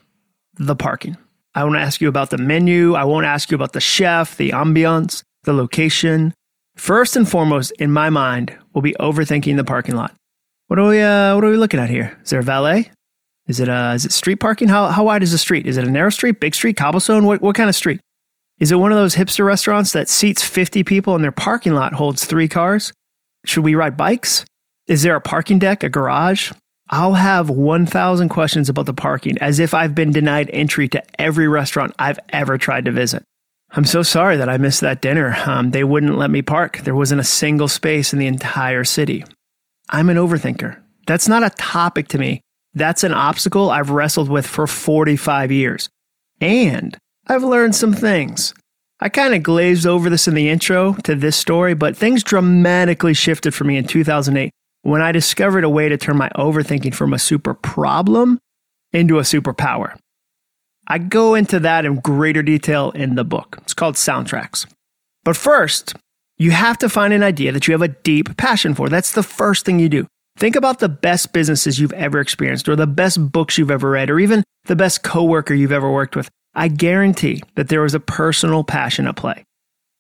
The 0.57 0.77
parking. 0.77 1.17
I 1.55 1.65
won't 1.65 1.79
ask 1.79 2.03
you 2.03 2.09
about 2.09 2.29
the 2.29 2.37
menu. 2.37 2.93
I 2.93 3.05
won't 3.05 3.25
ask 3.25 3.51
you 3.51 3.55
about 3.55 3.73
the 3.73 3.81
chef, 3.81 4.37
the 4.37 4.51
ambiance, 4.51 5.23
the 5.45 5.55
location. 5.55 6.35
First 6.77 7.17
and 7.17 7.27
foremost, 7.27 7.71
in 7.79 7.91
my 7.91 8.11
mind, 8.11 8.55
will 8.75 8.83
be 8.83 8.97
overthinking 9.01 9.57
the 9.57 9.65
parking 9.65 9.97
lot. 9.97 10.15
What 10.67 10.79
are 10.79 10.89
we, 10.89 11.01
uh, 11.01 11.35
what 11.35 11.43
are 11.43 11.49
we 11.49 11.57
looking 11.57 11.81
at 11.81 11.89
here? 11.89 12.19
Is 12.23 12.29
there 12.29 12.41
a 12.41 12.43
valet? 12.43 12.91
Is 13.47 13.61
it, 13.61 13.69
uh, 13.69 13.93
is 13.95 14.05
it 14.05 14.13
street 14.13 14.37
parking? 14.37 14.69
How, 14.69 14.89
how 14.89 15.05
wide 15.05 15.23
is 15.23 15.33
the 15.33 15.39
street? 15.39 15.67
Is 15.67 15.77
it 15.77 15.87
a 15.87 15.91
narrow 15.91 16.11
street, 16.11 16.41
big 16.41 16.55
street, 16.55 16.77
cobblestone? 16.77 17.25
What, 17.25 17.41
what 17.43 17.55
kind 17.55 17.69
of 17.69 17.77
street? 17.77 18.01
Is 18.59 18.73
it 18.73 18.77
one 18.77 18.91
of 18.91 18.99
those 18.99 19.15
hipster 19.15 19.45
restaurants 19.45 19.93
that 19.93 20.09
seats 20.09 20.43
50 20.43 20.83
people 20.83 21.15
and 21.15 21.23
their 21.23 21.33
parking 21.33 21.75
lot 21.75 21.93
holds 21.93 22.25
three 22.25 22.49
cars? 22.49 22.93
Should 23.45 23.65
we 23.65 23.75
ride 23.75 23.97
bikes? 23.97 24.45
Is 24.87 25.03
there 25.03 25.15
a 25.15 25.21
parking 25.21 25.59
deck, 25.59 25.83
a 25.83 25.89
garage? 25.89 26.53
I'll 26.89 27.15
have 27.15 27.51
1,000 27.51 28.29
questions 28.29 28.69
about 28.69 28.87
the 28.87 28.95
parking 28.95 29.39
as 29.39 29.59
if 29.59 29.75
I've 29.75 29.95
been 29.95 30.13
denied 30.13 30.51
entry 30.53 30.89
to 30.89 31.03
every 31.21 31.49
restaurant 31.49 31.95
I've 31.99 32.21
ever 32.31 32.59
tried 32.59 32.85
to 32.85 32.93
visit. 32.93 33.25
I'm 33.71 33.85
so 33.85 34.03
sorry 34.03 34.37
that 34.37 34.49
I 34.49 34.59
missed 34.59 34.81
that 34.81 35.03
dinner. 35.03 35.37
Um, 35.45 35.73
they 35.73 35.83
wouldn't 35.85 36.17
let 36.17 36.31
me 36.31 36.43
park. 36.43 36.79
There 36.79 36.95
wasn't 36.95 37.21
a 37.21 37.25
single 37.25 37.69
space 37.69 38.13
in 38.13 38.19
the 38.19 38.29
entire 38.29 38.85
city. 38.85 39.25
I'm 39.91 40.09
an 40.09 40.17
overthinker. 40.17 40.81
That's 41.07 41.29
not 41.29 41.43
a 41.43 41.51
topic 41.51 42.09
to 42.09 42.19
me. 42.19 42.41
That's 42.77 43.05
an 43.05 43.15
obstacle 43.15 43.71
I've 43.71 43.89
wrestled 43.89 44.29
with 44.29 44.47
for 44.47 44.67
45 44.67 45.51
years. 45.51 45.89
And 46.43 46.95
I've 47.27 47.43
learned 47.43 47.75
some 47.75 47.95
things. 47.95 48.53
I 49.01 49.09
kind 49.09 49.35
of 49.35 49.43
glazed 49.43 49.87
over 49.87 50.11
this 50.11 50.29
in 50.29 50.35
the 50.35 50.51
intro 50.51 50.93
to 51.05 51.15
this 51.15 51.37
story, 51.37 51.73
but 51.73 51.97
things 51.97 52.23
dramatically 52.23 53.15
shifted 53.15 53.55
for 53.55 53.65
me 53.65 53.79
in 53.79 53.87
2008 53.87 54.51
when 54.83 55.01
I 55.01 55.11
discovered 55.11 55.65
a 55.65 55.71
way 55.71 55.89
to 55.89 55.97
turn 55.97 56.19
my 56.19 56.29
overthinking 56.37 56.95
from 56.95 57.15
a 57.15 57.19
super 57.19 57.55
problem 57.55 58.39
into 58.93 59.19
a 59.19 59.23
superpower. 59.23 59.97
I 60.87 60.99
go 60.99 61.35
into 61.35 61.59
that 61.61 61.87
in 61.87 62.01
greater 62.01 62.43
detail 62.43 62.91
in 62.91 63.15
the 63.15 63.25
book. 63.25 63.57
It's 63.63 63.75
called 63.75 63.95
Soundtracks. 63.95 64.67
But 65.25 65.37
first, 65.37 65.95
you 66.37 66.51
have 66.51 66.77
to 66.79 66.91
find 66.91 67.15
an 67.15 67.23
idea 67.23 67.53
that 67.53 67.67
you 67.67 67.73
have 67.73 67.81
a 67.81 67.89
deep 67.89 68.37
passion 68.37 68.75
for. 68.75 68.91
That's 68.91 69.13
the 69.13 69.23
first 69.23 69.65
thing 69.65 69.81
you 69.81 69.89
do. 69.89 70.07
Think 70.37 70.55
about 70.55 70.81
the 70.81 70.89
best 70.89 71.33
businesses 71.33 71.79
you've 71.79 71.95
ever 71.95 72.21
experienced, 72.21 72.69
or 72.69 72.77
the 72.77 72.87
best 72.87 73.33
books 73.33 73.57
you've 73.57 73.71
ever 73.71 73.91
read, 73.91 74.11
or 74.11 74.21
even 74.21 74.45
the 74.65 74.77
best 74.77 75.03
coworker 75.03 75.55
you've 75.55 75.73
ever 75.73 75.91
worked 75.91 76.15
with. 76.15 76.29
I 76.55 76.69
guarantee 76.69 77.43
that 77.55 77.69
there 77.69 77.81
was 77.81 77.95
a 77.95 78.01
personal 78.01 78.63
passion 78.63 79.07
at 79.07 79.17
play. 79.17 79.45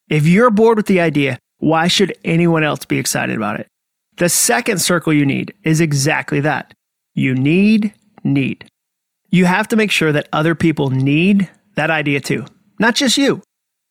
If 0.09 0.27
you're 0.27 0.51
bored 0.51 0.77
with 0.77 0.87
the 0.87 1.01
idea, 1.01 1.39
why 1.59 1.89
should 1.89 2.17
anyone 2.25 2.65
else 2.65 2.85
be 2.85 2.99
excited 2.99 3.37
about 3.37 3.61
it? 3.61 3.67
The 4.19 4.29
second 4.29 4.81
circle 4.81 5.13
you 5.13 5.27
need 5.27 5.55
is 5.63 5.81
exactly 5.81 6.41
that. 6.41 6.73
You 7.15 7.35
need 7.35 7.93
need. 8.25 8.69
You 9.31 9.47
have 9.47 9.69
to 9.69 9.77
make 9.77 9.91
sure 9.91 10.13
that 10.13 10.29
other 10.33 10.55
people 10.55 10.91
need 10.91 11.51
that 11.75 11.91
idea 11.91 12.21
too, 12.21 12.45
not 12.79 12.95
just 12.95 13.19
you. 13.19 13.43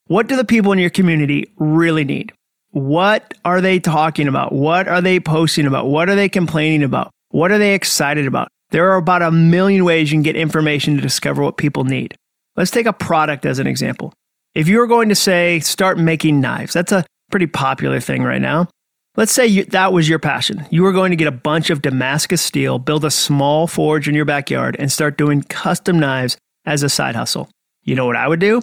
What 0.07 0.27
do 0.27 0.35
the 0.35 0.45
people 0.45 0.71
in 0.71 0.79
your 0.79 0.89
community 0.89 1.51
really 1.57 2.03
need? 2.03 2.33
What 2.75 3.33
are 3.45 3.61
they 3.61 3.79
talking 3.79 4.27
about? 4.27 4.51
What 4.51 4.89
are 4.89 4.99
they 4.99 5.21
posting 5.21 5.65
about? 5.65 5.87
What 5.87 6.09
are 6.09 6.15
they 6.15 6.27
complaining 6.27 6.83
about? 6.83 7.09
What 7.29 7.49
are 7.53 7.57
they 7.57 7.73
excited 7.73 8.27
about? 8.27 8.49
There 8.71 8.91
are 8.91 8.97
about 8.97 9.21
a 9.21 9.31
million 9.31 9.85
ways 9.85 10.11
you 10.11 10.15
can 10.17 10.23
get 10.23 10.35
information 10.35 10.97
to 10.97 11.01
discover 11.01 11.41
what 11.41 11.55
people 11.55 11.85
need. 11.85 12.15
Let's 12.57 12.71
take 12.71 12.85
a 12.85 12.91
product 12.91 13.45
as 13.45 13.59
an 13.59 13.65
example. 13.65 14.11
If 14.55 14.67
you 14.67 14.79
were 14.79 14.87
going 14.87 15.07
to 15.07 15.15
say, 15.15 15.61
start 15.61 15.97
making 15.97 16.41
knives, 16.41 16.73
that's 16.73 16.91
a 16.91 17.05
pretty 17.31 17.47
popular 17.47 18.01
thing 18.01 18.23
right 18.23 18.41
now. 18.41 18.67
Let's 19.15 19.31
say 19.31 19.47
you, 19.47 19.63
that 19.67 19.93
was 19.93 20.09
your 20.09 20.19
passion. 20.19 20.65
You 20.69 20.83
were 20.83 20.91
going 20.91 21.11
to 21.11 21.15
get 21.15 21.29
a 21.29 21.31
bunch 21.31 21.69
of 21.69 21.81
Damascus 21.81 22.41
steel, 22.41 22.77
build 22.77 23.05
a 23.05 23.09
small 23.09 23.67
forge 23.67 24.09
in 24.09 24.15
your 24.15 24.25
backyard, 24.25 24.75
and 24.77 24.91
start 24.91 25.17
doing 25.17 25.43
custom 25.43 25.97
knives 25.97 26.35
as 26.65 26.83
a 26.83 26.89
side 26.89 27.15
hustle. 27.15 27.49
You 27.83 27.95
know 27.95 28.05
what 28.05 28.17
I 28.17 28.27
would 28.27 28.41
do? 28.41 28.61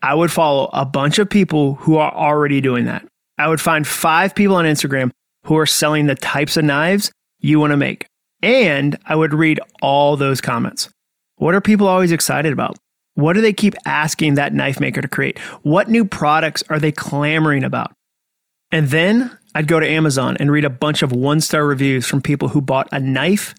I 0.00 0.14
would 0.14 0.32
follow 0.32 0.70
a 0.72 0.86
bunch 0.86 1.18
of 1.18 1.28
people 1.28 1.74
who 1.74 1.98
are 1.98 2.10
already 2.10 2.62
doing 2.62 2.86
that. 2.86 3.06
I 3.40 3.48
would 3.48 3.60
find 3.60 3.86
five 3.86 4.34
people 4.34 4.56
on 4.56 4.64
Instagram 4.64 5.10
who 5.44 5.56
are 5.56 5.66
selling 5.66 6.06
the 6.06 6.14
types 6.14 6.56
of 6.56 6.64
knives 6.64 7.10
you 7.40 7.58
want 7.58 7.72
to 7.72 7.76
make. 7.76 8.06
And 8.42 8.98
I 9.06 9.16
would 9.16 9.34
read 9.34 9.60
all 9.82 10.16
those 10.16 10.40
comments. 10.40 10.88
What 11.36 11.54
are 11.54 11.60
people 11.60 11.88
always 11.88 12.12
excited 12.12 12.52
about? 12.52 12.76
What 13.14 13.32
do 13.32 13.40
they 13.40 13.52
keep 13.52 13.74
asking 13.86 14.34
that 14.34 14.54
knife 14.54 14.78
maker 14.78 15.00
to 15.00 15.08
create? 15.08 15.38
What 15.62 15.88
new 15.88 16.04
products 16.04 16.62
are 16.68 16.78
they 16.78 16.92
clamoring 16.92 17.64
about? 17.64 17.92
And 18.70 18.88
then 18.88 19.36
I'd 19.54 19.66
go 19.66 19.80
to 19.80 19.88
Amazon 19.88 20.36
and 20.38 20.50
read 20.50 20.64
a 20.64 20.70
bunch 20.70 21.02
of 21.02 21.12
one 21.12 21.40
star 21.40 21.66
reviews 21.66 22.06
from 22.06 22.22
people 22.22 22.48
who 22.48 22.60
bought 22.60 22.88
a 22.92 23.00
knife 23.00 23.54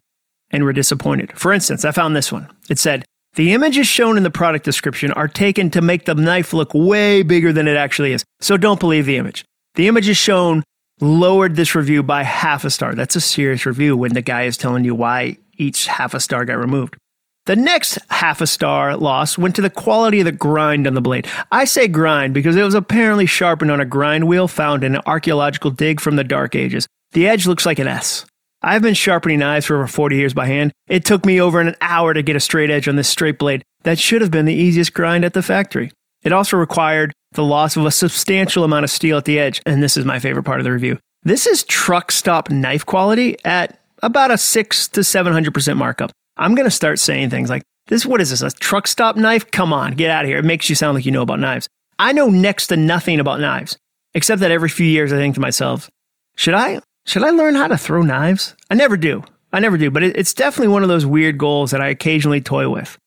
and 0.51 0.63
were 0.63 0.73
disappointed. 0.73 1.37
For 1.37 1.51
instance, 1.51 1.85
I 1.85 1.91
found 1.91 2.15
this 2.15 2.31
one. 2.31 2.47
It 2.69 2.79
said, 2.79 3.03
The 3.33 3.53
images 3.53 3.87
shown 3.87 4.17
in 4.17 4.23
the 4.23 4.31
product 4.31 4.63
description 4.63 5.11
are 5.13 5.27
taken 5.27 5.69
to 5.71 5.81
make 5.81 6.05
the 6.05 6.15
knife 6.15 6.53
look 6.53 6.73
way 6.73 7.23
bigger 7.23 7.51
than 7.51 7.67
it 7.67 7.77
actually 7.77 8.13
is. 8.13 8.23
So 8.39 8.57
don't 8.57 8.79
believe 8.79 9.05
the 9.05 9.17
image. 9.17 9.43
The 9.75 9.87
images 9.87 10.17
shown 10.17 10.63
lowered 10.99 11.55
this 11.55 11.75
review 11.75 12.03
by 12.03 12.23
half 12.23 12.65
a 12.65 12.69
star. 12.69 12.93
That's 12.93 13.15
a 13.15 13.21
serious 13.21 13.65
review 13.65 13.95
when 13.97 14.13
the 14.13 14.21
guy 14.21 14.43
is 14.43 14.57
telling 14.57 14.83
you 14.83 14.93
why 14.93 15.37
each 15.57 15.87
half 15.87 16.13
a 16.13 16.19
star 16.19 16.45
got 16.45 16.57
removed. 16.57 16.97
The 17.45 17.55
next 17.55 17.97
half 18.09 18.39
a 18.39 18.47
star 18.47 18.95
loss 18.95 19.37
went 19.37 19.55
to 19.55 19.63
the 19.63 19.69
quality 19.69 20.19
of 20.19 20.25
the 20.25 20.31
grind 20.31 20.85
on 20.85 20.93
the 20.93 21.01
blade. 21.01 21.27
I 21.51 21.65
say 21.65 21.87
grind 21.87 22.35
because 22.35 22.55
it 22.55 22.63
was 22.63 22.75
apparently 22.75 23.25
sharpened 23.25 23.71
on 23.71 23.81
a 23.81 23.85
grind 23.85 24.27
wheel 24.27 24.47
found 24.47 24.83
in 24.83 24.95
an 24.95 25.01
archaeological 25.07 25.71
dig 25.71 25.99
from 25.99 26.17
the 26.17 26.23
Dark 26.23 26.55
Ages. 26.55 26.87
The 27.13 27.27
edge 27.27 27.47
looks 27.47 27.65
like 27.65 27.79
an 27.79 27.87
S. 27.87 28.25
I've 28.61 28.83
been 28.83 28.93
sharpening 28.93 29.39
knives 29.39 29.65
for 29.65 29.75
over 29.75 29.87
40 29.87 30.17
years 30.17 30.35
by 30.35 30.45
hand. 30.45 30.71
It 30.87 31.03
took 31.03 31.25
me 31.25 31.41
over 31.41 31.59
an 31.59 31.75
hour 31.81 32.13
to 32.13 32.21
get 32.21 32.35
a 32.35 32.39
straight 32.39 32.69
edge 32.69 32.87
on 32.87 32.95
this 32.95 33.09
straight 33.09 33.39
blade. 33.39 33.63
That 33.83 33.97
should 33.97 34.21
have 34.21 34.29
been 34.29 34.45
the 34.45 34.53
easiest 34.53 34.93
grind 34.93 35.25
at 35.25 35.33
the 35.33 35.41
factory. 35.41 35.91
It 36.21 36.31
also 36.31 36.57
required 36.57 37.11
the 37.33 37.43
loss 37.43 37.77
of 37.77 37.85
a 37.85 37.91
substantial 37.91 38.63
amount 38.63 38.83
of 38.83 38.89
steel 38.89 39.17
at 39.17 39.25
the 39.25 39.39
edge, 39.39 39.61
and 39.65 39.81
this 39.81 39.97
is 39.97 40.05
my 40.05 40.19
favorite 40.19 40.43
part 40.43 40.59
of 40.59 40.63
the 40.63 40.71
review. 40.71 40.97
This 41.23 41.47
is 41.47 41.63
truck 41.63 42.11
stop 42.11 42.49
knife 42.49 42.85
quality 42.85 43.37
at 43.45 43.79
about 44.03 44.31
a 44.31 44.37
6 44.37 44.87
to 44.89 45.01
700% 45.01 45.77
markup. 45.77 46.11
I'm 46.37 46.55
going 46.55 46.65
to 46.65 46.71
start 46.71 46.99
saying 46.99 47.29
things 47.29 47.49
like, 47.49 47.63
this, 47.87 48.05
what 48.05 48.21
is 48.21 48.31
this, 48.31 48.41
a 48.41 48.51
truck 48.51 48.87
stop 48.87 49.15
knife? 49.15 49.49
Come 49.51 49.73
on, 49.73 49.93
get 49.93 50.11
out 50.11 50.23
of 50.23 50.29
here. 50.29 50.39
It 50.39 50.45
makes 50.45 50.69
you 50.69 50.75
sound 50.75 50.95
like 50.95 51.05
you 51.05 51.11
know 51.11 51.21
about 51.21 51.39
knives. 51.39 51.67
I 51.99 52.13
know 52.13 52.29
next 52.29 52.67
to 52.67 52.77
nothing 52.77 53.19
about 53.19 53.39
knives, 53.39 53.77
except 54.13 54.41
that 54.41 54.51
every 54.51 54.69
few 54.69 54.85
years 54.85 55.13
I 55.13 55.17
think 55.17 55.35
to 55.35 55.41
myself, 55.41 55.89
should 56.35 56.53
I, 56.53 56.81
should 57.05 57.23
I 57.23 57.29
learn 57.29 57.55
how 57.55 57.67
to 57.67 57.77
throw 57.77 58.01
knives? 58.01 58.55
I 58.69 58.75
never 58.75 58.97
do. 58.97 59.23
I 59.53 59.59
never 59.59 59.77
do, 59.77 59.91
but 59.91 60.03
it's 60.03 60.33
definitely 60.33 60.69
one 60.69 60.83
of 60.83 60.89
those 60.89 61.05
weird 61.05 61.37
goals 61.37 61.71
that 61.71 61.81
I 61.81 61.89
occasionally 61.89 62.41
toy 62.41 62.69
with. 62.69 62.97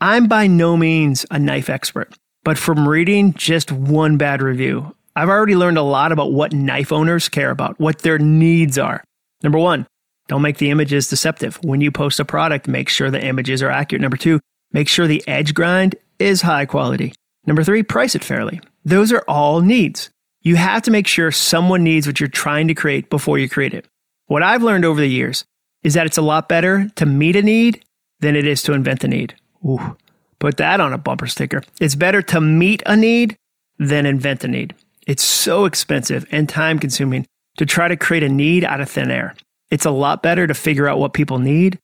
I'm 0.00 0.26
by 0.26 0.46
no 0.46 0.76
means 0.76 1.24
a 1.30 1.38
knife 1.38 1.70
expert. 1.70 2.14
But 2.46 2.58
from 2.58 2.88
reading 2.88 3.34
just 3.34 3.72
one 3.72 4.18
bad 4.18 4.40
review, 4.40 4.94
I've 5.16 5.28
already 5.28 5.56
learned 5.56 5.78
a 5.78 5.82
lot 5.82 6.12
about 6.12 6.32
what 6.32 6.52
knife 6.52 6.92
owners 6.92 7.28
care 7.28 7.50
about, 7.50 7.80
what 7.80 8.02
their 8.02 8.20
needs 8.20 8.78
are. 8.78 9.02
Number 9.42 9.58
one, 9.58 9.84
don't 10.28 10.42
make 10.42 10.58
the 10.58 10.70
images 10.70 11.08
deceptive. 11.08 11.58
When 11.64 11.80
you 11.80 11.90
post 11.90 12.20
a 12.20 12.24
product, 12.24 12.68
make 12.68 12.88
sure 12.88 13.10
the 13.10 13.20
images 13.20 13.64
are 13.64 13.70
accurate. 13.70 14.00
Number 14.00 14.16
two, 14.16 14.38
make 14.70 14.88
sure 14.88 15.08
the 15.08 15.26
edge 15.26 15.54
grind 15.54 15.96
is 16.20 16.42
high 16.42 16.66
quality. 16.66 17.14
Number 17.46 17.64
three, 17.64 17.82
price 17.82 18.14
it 18.14 18.22
fairly. 18.22 18.60
Those 18.84 19.12
are 19.12 19.24
all 19.26 19.60
needs. 19.60 20.10
You 20.42 20.54
have 20.54 20.82
to 20.82 20.92
make 20.92 21.08
sure 21.08 21.32
someone 21.32 21.82
needs 21.82 22.06
what 22.06 22.20
you're 22.20 22.28
trying 22.28 22.68
to 22.68 22.74
create 22.74 23.10
before 23.10 23.40
you 23.40 23.48
create 23.48 23.74
it. 23.74 23.88
What 24.26 24.44
I've 24.44 24.62
learned 24.62 24.84
over 24.84 25.00
the 25.00 25.08
years 25.08 25.44
is 25.82 25.94
that 25.94 26.06
it's 26.06 26.16
a 26.16 26.22
lot 26.22 26.48
better 26.48 26.88
to 26.94 27.06
meet 27.06 27.34
a 27.34 27.42
need 27.42 27.84
than 28.20 28.36
it 28.36 28.46
is 28.46 28.62
to 28.62 28.72
invent 28.72 29.02
a 29.02 29.08
need. 29.08 29.34
Ooh, 29.64 29.96
Put 30.38 30.58
that 30.58 30.80
on 30.80 30.92
a 30.92 30.98
bumper 30.98 31.26
sticker. 31.26 31.62
It's 31.80 31.94
better 31.94 32.22
to 32.22 32.40
meet 32.40 32.82
a 32.86 32.96
need 32.96 33.36
than 33.78 34.06
invent 34.06 34.44
a 34.44 34.48
need. 34.48 34.74
It's 35.06 35.22
so 35.22 35.64
expensive 35.64 36.26
and 36.30 36.48
time 36.48 36.78
consuming 36.78 37.26
to 37.58 37.66
try 37.66 37.88
to 37.88 37.96
create 37.96 38.22
a 38.22 38.28
need 38.28 38.64
out 38.64 38.80
of 38.80 38.90
thin 38.90 39.10
air. 39.10 39.34
It's 39.70 39.86
a 39.86 39.90
lot 39.90 40.22
better 40.22 40.46
to 40.46 40.54
figure 40.54 40.88
out 40.88 40.98
what 40.98 41.14
people 41.14 41.38
need. 41.38 41.78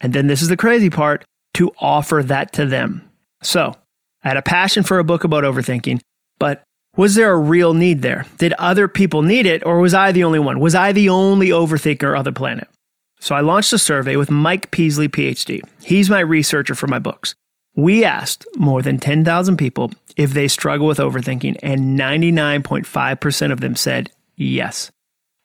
And 0.00 0.12
then 0.12 0.26
this 0.26 0.42
is 0.42 0.48
the 0.48 0.56
crazy 0.56 0.90
part 0.90 1.24
to 1.54 1.72
offer 1.78 2.22
that 2.24 2.52
to 2.54 2.66
them. 2.66 3.08
So 3.42 3.74
I 4.22 4.28
had 4.28 4.36
a 4.36 4.42
passion 4.42 4.82
for 4.82 4.98
a 4.98 5.04
book 5.04 5.24
about 5.24 5.44
overthinking, 5.44 6.00
but 6.38 6.62
was 6.96 7.14
there 7.14 7.32
a 7.32 7.38
real 7.38 7.74
need 7.74 8.02
there? 8.02 8.26
Did 8.38 8.52
other 8.54 8.86
people 8.86 9.22
need 9.22 9.46
it, 9.46 9.64
or 9.66 9.80
was 9.80 9.94
I 9.94 10.12
the 10.12 10.24
only 10.24 10.38
one? 10.38 10.60
Was 10.60 10.74
I 10.74 10.92
the 10.92 11.08
only 11.08 11.48
overthinker 11.48 12.16
on 12.16 12.24
the 12.24 12.32
planet? 12.32 12.68
So 13.18 13.34
I 13.34 13.40
launched 13.40 13.72
a 13.72 13.78
survey 13.78 14.16
with 14.16 14.30
Mike 14.30 14.70
Peasley, 14.70 15.08
PhD. 15.08 15.62
He's 15.82 16.10
my 16.10 16.20
researcher 16.20 16.74
for 16.74 16.86
my 16.86 16.98
books. 16.98 17.34
We 17.76 18.04
asked 18.04 18.46
more 18.56 18.82
than 18.82 18.98
10,000 18.98 19.56
people 19.56 19.90
if 20.16 20.32
they 20.32 20.46
struggle 20.48 20.86
with 20.86 20.98
overthinking, 20.98 21.58
and 21.62 21.98
99.5% 21.98 23.52
of 23.52 23.60
them 23.60 23.74
said 23.74 24.10
yes. 24.36 24.92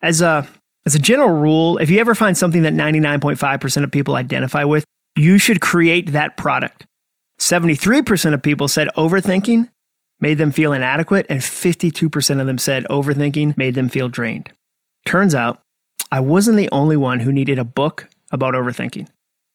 As 0.02 0.22
a, 0.22 0.48
as 0.86 0.96
a 0.96 1.00
general 1.00 1.40
rule, 1.40 1.78
if 1.80 1.90
you 1.90 2.00
ever 2.00 2.14
find 2.14 2.38
something 2.38 2.62
that 2.64 2.74
99.5% 2.74 3.84
of 3.84 3.92
people 3.92 4.16
identify 4.16 4.64
with, 4.64 4.86
you 5.16 5.38
should 5.38 5.60
create 5.60 6.12
that 6.12 6.38
product. 6.38 6.86
73% 7.40 8.34
of 8.34 8.44
people 8.44 8.68
said 8.68 8.90
overthinking 8.96 9.70
made 10.20 10.38
them 10.38 10.52
feel 10.52 10.74
inadequate, 10.74 11.26
and 11.30 11.42
52% 11.42 12.42
of 12.42 12.46
them 12.46 12.58
said 12.58 12.86
overthinking 12.90 13.58
made 13.58 13.76
them 13.76 13.90
feel 13.90 14.10
drained. 14.10 14.52
Turns 15.06 15.34
out, 15.34 15.62
I 16.12 16.20
wasn't 16.20 16.58
the 16.58 16.70
only 16.72 16.98
one 16.98 17.22
who 17.22 17.32
needed 17.32 17.58
a 17.58 17.64
book 17.64 18.10
about 18.32 18.54
overthinking. 18.54 19.08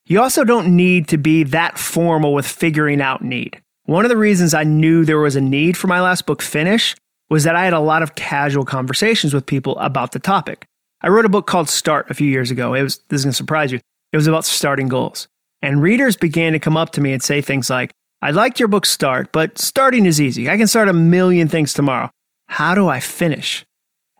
You 0.07 0.21
also 0.21 0.45
don't 0.45 0.77
need 0.77 1.09
to 1.09 1.17
be 1.17 1.45
that 1.45 1.79
formal 1.79 2.35
with 2.35 2.47
figuring 2.47 3.01
out 3.01 3.23
need. 3.25 3.63
One 3.87 4.05
of 4.05 4.11
the 4.11 4.19
reasons 4.19 4.53
I 4.53 4.63
knew 4.63 5.03
there 5.03 5.19
was 5.19 5.35
a 5.35 5.41
need 5.41 5.79
for 5.79 5.87
my 5.87 6.03
last 6.03 6.27
book, 6.27 6.43
Finish, 6.43 6.95
was 7.31 7.45
that 7.45 7.57
I 7.57 7.65
had 7.65 7.73
a 7.73 7.81
lot 7.81 8.03
of 8.03 8.15
casual 8.15 8.67
conversations 8.67 9.33
with 9.33 9.47
people 9.47 9.79
about 9.79 10.13
the 10.13 10.19
topic. 10.19 10.67
I 11.01 11.09
wrote 11.09 11.25
a 11.25 11.31
book 11.31 11.47
called 11.47 11.71
Start 11.71 12.11
a 12.11 12.15
few 12.15 12.29
years 12.29 12.51
ago. 12.51 12.75
It 12.75 12.83
was, 12.83 12.99
this 13.09 13.21
is 13.21 13.25
going 13.25 13.33
to 13.33 13.37
surprise 13.37 13.73
you. 13.73 13.81
It 14.13 14.17
was 14.19 14.27
about 14.27 14.45
starting 14.45 14.89
goals. 14.89 15.27
And 15.63 15.81
readers 15.81 16.19
began 16.19 16.53
to 16.53 16.59
come 16.59 16.77
up 16.77 16.91
to 16.93 17.01
me 17.01 17.15
and 17.15 17.23
say 17.23 17.41
things 17.41 17.71
like, 17.71 17.91
I 18.21 18.31
liked 18.31 18.59
your 18.59 18.69
book 18.69 18.85
Start, 18.85 19.33
but 19.33 19.57
starting 19.59 20.05
is 20.05 20.21
easy. 20.21 20.51
I 20.51 20.59
can 20.59 20.67
start 20.67 20.89
a 20.89 20.93
million 20.93 21.49
things 21.49 21.73
tomorrow. 21.73 22.11
How 22.49 22.75
do 22.75 22.89
I 22.89 23.01
finish? 23.01 23.65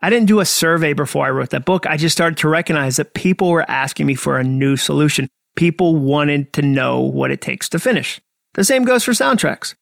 I 0.01 0.09
didn't 0.09 0.27
do 0.27 0.39
a 0.39 0.45
survey 0.45 0.93
before 0.93 1.27
I 1.27 1.29
wrote 1.29 1.51
that 1.51 1.65
book. 1.65 1.85
I 1.85 1.97
just 1.97 2.15
started 2.15 2.37
to 2.39 2.49
recognize 2.49 2.95
that 2.95 3.13
people 3.13 3.51
were 3.51 3.69
asking 3.69 4.07
me 4.07 4.15
for 4.15 4.39
a 4.39 4.43
new 4.43 4.77
solution 4.77 5.27
people 5.55 5.95
wanted 5.95 6.53
to 6.53 6.61
know 6.61 6.99
what 6.99 7.31
it 7.31 7.41
takes 7.41 7.69
to 7.69 7.79
finish. 7.79 8.21
The 8.53 8.63
same 8.63 8.83
goes 8.83 9.03
for 9.03 9.11
soundtracks. 9.11 9.75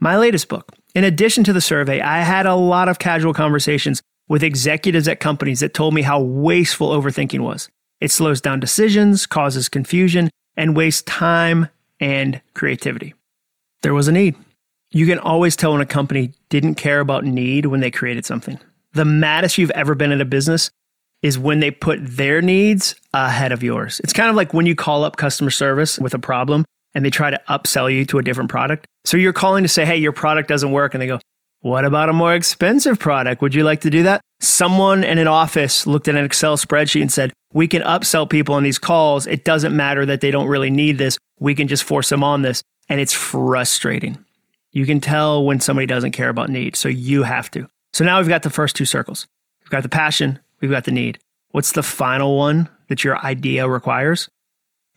My 0.00 0.16
latest 0.16 0.48
book. 0.48 0.72
In 0.94 1.04
addition 1.04 1.44
to 1.44 1.52
the 1.52 1.60
survey, 1.60 2.00
I 2.00 2.20
had 2.20 2.46
a 2.46 2.54
lot 2.54 2.88
of 2.88 2.98
casual 2.98 3.34
conversations 3.34 4.02
with 4.28 4.42
executives 4.42 5.08
at 5.08 5.20
companies 5.20 5.60
that 5.60 5.74
told 5.74 5.94
me 5.94 6.02
how 6.02 6.20
wasteful 6.20 6.90
overthinking 6.90 7.40
was. 7.40 7.68
It 8.00 8.10
slows 8.10 8.40
down 8.40 8.60
decisions, 8.60 9.26
causes 9.26 9.68
confusion, 9.68 10.30
and 10.56 10.76
wastes 10.76 11.02
time 11.02 11.68
and 12.00 12.40
creativity. 12.54 13.14
There 13.82 13.94
was 13.94 14.08
a 14.08 14.12
need. 14.12 14.36
You 14.90 15.06
can 15.06 15.18
always 15.18 15.56
tell 15.56 15.72
when 15.72 15.80
a 15.80 15.86
company 15.86 16.32
didn't 16.48 16.76
care 16.76 17.00
about 17.00 17.24
need 17.24 17.66
when 17.66 17.80
they 17.80 17.90
created 17.90 18.24
something. 18.24 18.58
The 18.92 19.04
maddest 19.04 19.58
you've 19.58 19.70
ever 19.72 19.94
been 19.94 20.12
in 20.12 20.20
a 20.20 20.24
business 20.24 20.70
is 21.24 21.38
when 21.38 21.60
they 21.60 21.70
put 21.70 21.98
their 22.02 22.42
needs 22.42 22.94
ahead 23.14 23.50
of 23.50 23.62
yours. 23.62 23.98
It's 24.04 24.12
kind 24.12 24.28
of 24.28 24.36
like 24.36 24.52
when 24.52 24.66
you 24.66 24.76
call 24.76 25.04
up 25.04 25.16
customer 25.16 25.50
service 25.50 25.98
with 25.98 26.12
a 26.12 26.18
problem 26.18 26.66
and 26.94 27.02
they 27.02 27.08
try 27.08 27.30
to 27.30 27.40
upsell 27.48 27.90
you 27.90 28.04
to 28.04 28.18
a 28.18 28.22
different 28.22 28.50
product. 28.50 28.86
So 29.06 29.16
you're 29.16 29.32
calling 29.32 29.64
to 29.64 29.68
say, 29.68 29.86
hey, 29.86 29.96
your 29.96 30.12
product 30.12 30.50
doesn't 30.50 30.70
work. 30.70 30.92
And 30.92 31.00
they 31.00 31.06
go, 31.06 31.18
What 31.62 31.86
about 31.86 32.10
a 32.10 32.12
more 32.12 32.34
expensive 32.34 32.98
product? 32.98 33.40
Would 33.40 33.54
you 33.54 33.64
like 33.64 33.80
to 33.80 33.90
do 33.90 34.02
that? 34.02 34.20
Someone 34.40 35.02
in 35.02 35.16
an 35.16 35.26
office 35.26 35.86
looked 35.86 36.08
at 36.08 36.14
an 36.14 36.26
Excel 36.26 36.58
spreadsheet 36.58 37.00
and 37.00 37.10
said, 37.10 37.32
We 37.54 37.68
can 37.68 37.80
upsell 37.80 38.28
people 38.28 38.54
on 38.54 38.62
these 38.62 38.78
calls. 38.78 39.26
It 39.26 39.46
doesn't 39.46 39.74
matter 39.74 40.04
that 40.04 40.20
they 40.20 40.30
don't 40.30 40.46
really 40.46 40.70
need 40.70 40.98
this. 40.98 41.16
We 41.40 41.54
can 41.54 41.68
just 41.68 41.84
force 41.84 42.10
them 42.10 42.22
on 42.22 42.42
this. 42.42 42.62
And 42.90 43.00
it's 43.00 43.14
frustrating. 43.14 44.22
You 44.72 44.84
can 44.84 45.00
tell 45.00 45.42
when 45.42 45.58
somebody 45.58 45.86
doesn't 45.86 46.12
care 46.12 46.28
about 46.28 46.50
need. 46.50 46.76
So 46.76 46.90
you 46.90 47.22
have 47.22 47.50
to. 47.52 47.66
So 47.94 48.04
now 48.04 48.18
we've 48.18 48.28
got 48.28 48.42
the 48.42 48.50
first 48.50 48.76
two 48.76 48.84
circles. 48.84 49.26
We've 49.62 49.70
got 49.70 49.84
the 49.84 49.88
passion, 49.88 50.38
we've 50.64 50.70
got 50.70 50.84
the 50.84 50.90
need. 50.90 51.18
What's 51.50 51.72
the 51.72 51.82
final 51.82 52.36
one 52.36 52.68
that 52.88 53.04
your 53.04 53.18
idea 53.18 53.68
requires? 53.68 54.28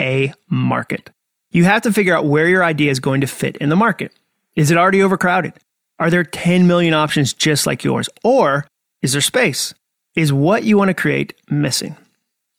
A 0.02 0.34
market. 0.50 1.10
You 1.52 1.66
have 1.66 1.82
to 1.82 1.94
figure 1.94 2.16
out 2.16 2.26
where 2.26 2.48
your 2.48 2.64
idea 2.64 2.90
is 2.90 3.00
going 3.00 3.22
to 3.22 3.28
fit 3.28 3.58
in 3.58 3.70
the 3.70 3.76
market. 3.76 4.12
Is 4.56 4.72
it 4.72 4.78
already 4.78 5.04
overcrowded? 5.04 5.54
Are 6.00 6.10
there 6.10 6.24
10 6.24 6.68
million 6.68 6.94
options 6.94 7.34
just 7.34 7.68
like 7.68 7.84
yours? 7.84 8.10
Or 8.24 8.66
is 9.02 9.12
there 9.12 9.22
space? 9.22 9.74
Is 10.16 10.32
what 10.32 10.64
you 10.64 10.78
want 10.78 10.90
to 10.90 10.94
create 10.94 11.34
missing? 11.50 11.96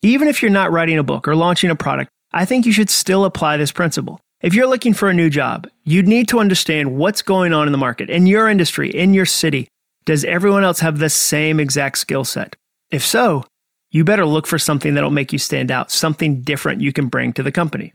Even 0.02 0.28
if 0.28 0.42
you're 0.42 0.50
not 0.50 0.70
writing 0.70 0.98
a 0.98 1.02
book 1.02 1.26
or 1.26 1.34
launching 1.34 1.70
a 1.70 1.76
product, 1.76 2.10
I 2.32 2.44
think 2.44 2.66
you 2.66 2.72
should 2.72 2.90
still 2.90 3.24
apply 3.24 3.56
this 3.56 3.72
principle. 3.72 4.20
If 4.42 4.54
you're 4.54 4.68
looking 4.68 4.94
for 4.94 5.08
a 5.08 5.14
new 5.14 5.30
job, 5.30 5.66
you 5.84 6.02
need 6.02 6.28
to 6.28 6.38
understand 6.38 6.96
what's 6.96 7.22
going 7.22 7.52
on 7.52 7.66
in 7.66 7.72
the 7.72 7.78
market, 7.78 8.10
in 8.10 8.26
your 8.26 8.48
industry, 8.48 8.90
in 8.90 9.14
your 9.14 9.26
city. 9.26 9.66
Does 10.04 10.24
everyone 10.24 10.62
else 10.62 10.80
have 10.80 10.98
the 10.98 11.10
same 11.10 11.58
exact 11.58 11.98
skill 11.98 12.24
set? 12.24 12.54
If 12.90 13.04
so, 13.04 13.44
you 13.90 14.04
better 14.04 14.26
look 14.26 14.46
for 14.46 14.58
something 14.58 14.94
that'll 14.94 15.10
make 15.10 15.32
you 15.32 15.38
stand 15.38 15.70
out, 15.70 15.90
something 15.90 16.42
different 16.42 16.80
you 16.80 16.92
can 16.92 17.08
bring 17.08 17.32
to 17.34 17.42
the 17.42 17.52
company. 17.52 17.92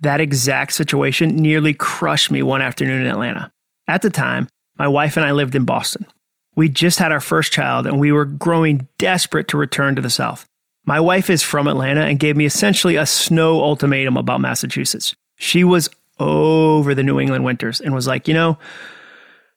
That 0.00 0.20
exact 0.20 0.72
situation 0.72 1.36
nearly 1.36 1.74
crushed 1.74 2.30
me 2.30 2.42
one 2.42 2.62
afternoon 2.62 3.02
in 3.02 3.08
Atlanta. 3.08 3.50
At 3.88 4.02
the 4.02 4.10
time, 4.10 4.48
my 4.78 4.86
wife 4.86 5.16
and 5.16 5.26
I 5.26 5.32
lived 5.32 5.54
in 5.54 5.64
Boston. 5.64 6.06
We 6.54 6.68
just 6.68 6.98
had 6.98 7.12
our 7.12 7.20
first 7.20 7.52
child 7.52 7.86
and 7.86 7.98
we 7.98 8.12
were 8.12 8.24
growing 8.24 8.88
desperate 8.98 9.48
to 9.48 9.56
return 9.56 9.96
to 9.96 10.02
the 10.02 10.10
South. 10.10 10.44
My 10.84 11.00
wife 11.00 11.30
is 11.30 11.42
from 11.42 11.68
Atlanta 11.68 12.02
and 12.02 12.18
gave 12.18 12.36
me 12.36 12.44
essentially 12.44 12.96
a 12.96 13.06
snow 13.06 13.60
ultimatum 13.60 14.16
about 14.16 14.40
Massachusetts. 14.40 15.14
She 15.36 15.62
was 15.62 15.88
over 16.18 16.94
the 16.94 17.02
New 17.02 17.20
England 17.20 17.44
winters 17.44 17.80
and 17.80 17.94
was 17.94 18.06
like, 18.06 18.26
you 18.26 18.34
know, 18.34 18.58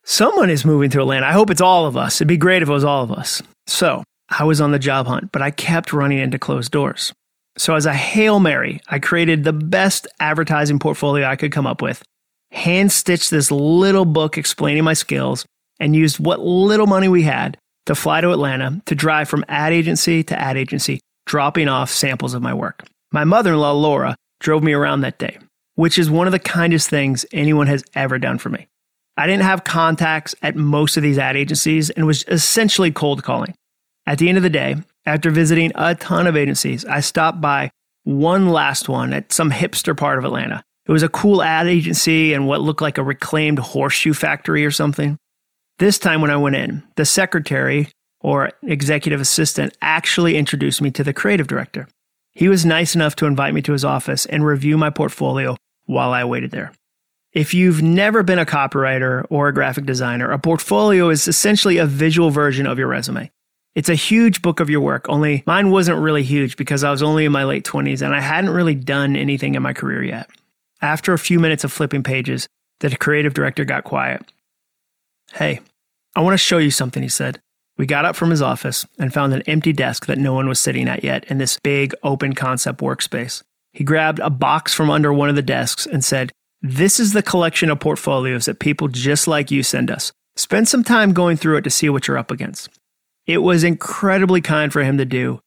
someone 0.03 0.49
is 0.49 0.65
moving 0.65 0.89
to 0.91 1.01
Atlanta. 1.01 1.25
I 1.25 1.31
hope 1.31 1.49
it's 1.49 1.61
all 1.61 1.85
of 1.85 1.97
us. 1.97 2.17
It'd 2.17 2.27
be 2.27 2.37
great 2.37 2.61
if 2.61 2.69
it 2.69 2.73
was 2.73 2.83
all 2.83 3.03
of 3.03 3.11
us. 3.11 3.41
So 3.65 4.03
I 4.31 4.45
was 4.45 4.61
on 4.61 4.71
the 4.71 4.79
job 4.79 5.05
hunt, 5.07 5.31
but 5.31 5.41
I 5.41 5.51
kept 5.51 5.93
running 5.93 6.17
into 6.17 6.39
closed 6.39 6.71
doors. 6.71 7.13
So 7.57 7.75
as 7.75 7.85
a 7.85 7.93
Hail 7.93 8.39
Mary, 8.39 8.81
I 8.87 8.99
created 8.99 9.43
the 9.43 9.53
best 9.53 10.07
advertising 10.19 10.79
portfolio 10.79 11.27
I 11.27 11.35
could 11.35 11.51
come 11.51 11.67
up 11.67 11.81
with, 11.81 12.01
hand 12.51 12.91
stitched 12.91 13.29
this 13.29 13.51
little 13.51 14.05
book 14.05 14.37
explaining 14.37 14.83
my 14.83 14.93
skills, 14.93 15.45
and 15.79 15.95
used 15.95 16.19
what 16.19 16.39
little 16.39 16.87
money 16.87 17.07
we 17.07 17.23
had 17.23 17.57
to 17.85 17.95
fly 17.95 18.21
to 18.21 18.31
Atlanta 18.31 18.81
to 18.85 18.95
drive 18.95 19.27
from 19.27 19.45
ad 19.47 19.73
agency 19.73 20.23
to 20.23 20.39
ad 20.39 20.57
agency, 20.57 20.99
dropping 21.25 21.67
off 21.67 21.91
samples 21.91 22.33
of 22.33 22.41
my 22.41 22.53
work. 22.53 22.83
My 23.11 23.25
mother 23.25 23.53
in 23.53 23.59
law, 23.59 23.73
Laura, 23.73 24.15
drove 24.39 24.63
me 24.63 24.73
around 24.73 25.01
that 25.01 25.17
day 25.19 25.37
which 25.75 25.97
is 25.97 26.09
one 26.09 26.27
of 26.27 26.31
the 26.31 26.39
kindest 26.39 26.89
things 26.89 27.25
anyone 27.31 27.67
has 27.67 27.83
ever 27.95 28.19
done 28.19 28.37
for 28.37 28.49
me. 28.49 28.67
I 29.17 29.27
didn't 29.27 29.43
have 29.43 29.63
contacts 29.63 30.35
at 30.41 30.55
most 30.55 30.97
of 30.97 31.03
these 31.03 31.17
ad 31.17 31.35
agencies 31.35 31.89
and 31.89 32.05
was 32.05 32.23
essentially 32.27 32.91
cold 32.91 33.23
calling. 33.23 33.53
At 34.05 34.17
the 34.17 34.29
end 34.29 34.37
of 34.37 34.43
the 34.43 34.49
day, 34.49 34.75
after 35.05 35.31
visiting 35.31 35.71
a 35.75 35.95
ton 35.95 36.27
of 36.27 36.35
agencies, 36.35 36.85
I 36.85 36.99
stopped 36.99 37.41
by 37.41 37.71
one 38.03 38.49
last 38.49 38.89
one 38.89 39.13
at 39.13 39.31
some 39.31 39.51
hipster 39.51 39.95
part 39.95 40.17
of 40.17 40.25
Atlanta. 40.25 40.63
It 40.87 40.91
was 40.91 41.03
a 41.03 41.09
cool 41.09 41.43
ad 41.43 41.67
agency 41.67 42.33
and 42.33 42.47
what 42.47 42.61
looked 42.61 42.81
like 42.81 42.97
a 42.97 43.03
reclaimed 43.03 43.59
horseshoe 43.59 44.13
factory 44.13 44.65
or 44.65 44.71
something. 44.71 45.17
This 45.77 45.97
time 45.97 46.21
when 46.21 46.31
I 46.31 46.37
went 46.37 46.55
in, 46.55 46.83
the 46.95 47.05
secretary 47.05 47.89
or 48.19 48.51
executive 48.63 49.21
assistant 49.21 49.75
actually 49.81 50.37
introduced 50.37 50.81
me 50.81 50.91
to 50.91 51.03
the 51.03 51.13
creative 51.13 51.47
director. 51.47 51.87
He 52.33 52.47
was 52.47 52.65
nice 52.65 52.95
enough 52.95 53.15
to 53.17 53.25
invite 53.25 53.53
me 53.53 53.61
to 53.63 53.71
his 53.73 53.85
office 53.85 54.25
and 54.25 54.45
review 54.45 54.77
my 54.77 54.89
portfolio 54.89 55.57
while 55.85 56.13
I 56.13 56.23
waited 56.23 56.51
there. 56.51 56.71
If 57.33 57.53
you've 57.53 57.81
never 57.81 58.23
been 58.23 58.39
a 58.39 58.45
copywriter 58.45 59.25
or 59.29 59.47
a 59.47 59.53
graphic 59.53 59.85
designer, 59.85 60.31
a 60.31 60.39
portfolio 60.39 61.09
is 61.09 61.27
essentially 61.27 61.77
a 61.77 61.85
visual 61.85 62.29
version 62.29 62.67
of 62.67 62.77
your 62.77 62.87
resume. 62.87 63.31
It's 63.73 63.89
a 63.89 63.95
huge 63.95 64.41
book 64.41 64.59
of 64.59 64.69
your 64.69 64.81
work, 64.81 65.07
only 65.07 65.43
mine 65.45 65.71
wasn't 65.71 65.99
really 65.99 66.23
huge 66.23 66.57
because 66.57 66.83
I 66.83 66.91
was 66.91 67.01
only 67.01 67.25
in 67.25 67.31
my 67.31 67.45
late 67.45 67.63
20s 67.63 68.01
and 68.01 68.13
I 68.13 68.19
hadn't 68.19 68.49
really 68.49 68.75
done 68.75 69.15
anything 69.15 69.55
in 69.55 69.63
my 69.63 69.73
career 69.73 70.03
yet. 70.03 70.29
After 70.81 71.13
a 71.13 71.19
few 71.19 71.39
minutes 71.39 71.63
of 71.63 71.71
flipping 71.71 72.03
pages, 72.03 72.47
the 72.81 72.95
creative 72.97 73.33
director 73.33 73.63
got 73.63 73.85
quiet. 73.85 74.23
Hey, 75.33 75.61
I 76.15 76.21
want 76.21 76.33
to 76.33 76.37
show 76.37 76.57
you 76.57 76.71
something, 76.71 77.01
he 77.01 77.09
said. 77.09 77.39
We 77.77 77.85
got 77.85 78.03
up 78.03 78.15
from 78.17 78.29
his 78.29 78.41
office 78.41 78.85
and 78.99 79.13
found 79.13 79.33
an 79.33 79.43
empty 79.43 79.71
desk 79.71 80.05
that 80.07 80.17
no 80.17 80.33
one 80.33 80.49
was 80.49 80.59
sitting 80.59 80.89
at 80.89 81.03
yet 81.03 81.23
in 81.25 81.37
this 81.37 81.57
big 81.63 81.93
open 82.03 82.33
concept 82.33 82.81
workspace. 82.81 83.41
He 83.71 83.85
grabbed 83.85 84.19
a 84.19 84.29
box 84.29 84.73
from 84.73 84.89
under 84.89 85.13
one 85.13 85.29
of 85.29 85.35
the 85.35 85.41
desks 85.41 85.85
and 85.85 86.03
said, 86.03 86.31
This 86.61 86.99
is 86.99 87.13
the 87.13 87.23
collection 87.23 87.69
of 87.69 87.79
portfolios 87.79 88.45
that 88.45 88.59
people 88.59 88.89
just 88.89 89.27
like 89.27 89.49
you 89.49 89.63
send 89.63 89.89
us. 89.89 90.11
Spend 90.35 90.67
some 90.67 90.83
time 90.83 91.13
going 91.13 91.37
through 91.37 91.57
it 91.57 91.61
to 91.61 91.69
see 91.69 91.89
what 91.89 92.07
you're 92.07 92.17
up 92.17 92.31
against. 92.31 92.69
It 93.27 93.39
was 93.39 93.63
incredibly 93.63 94.41
kind 94.41 94.71
for 94.73 94.83
him 94.83 94.97
to 94.97 95.05
do, 95.05 95.39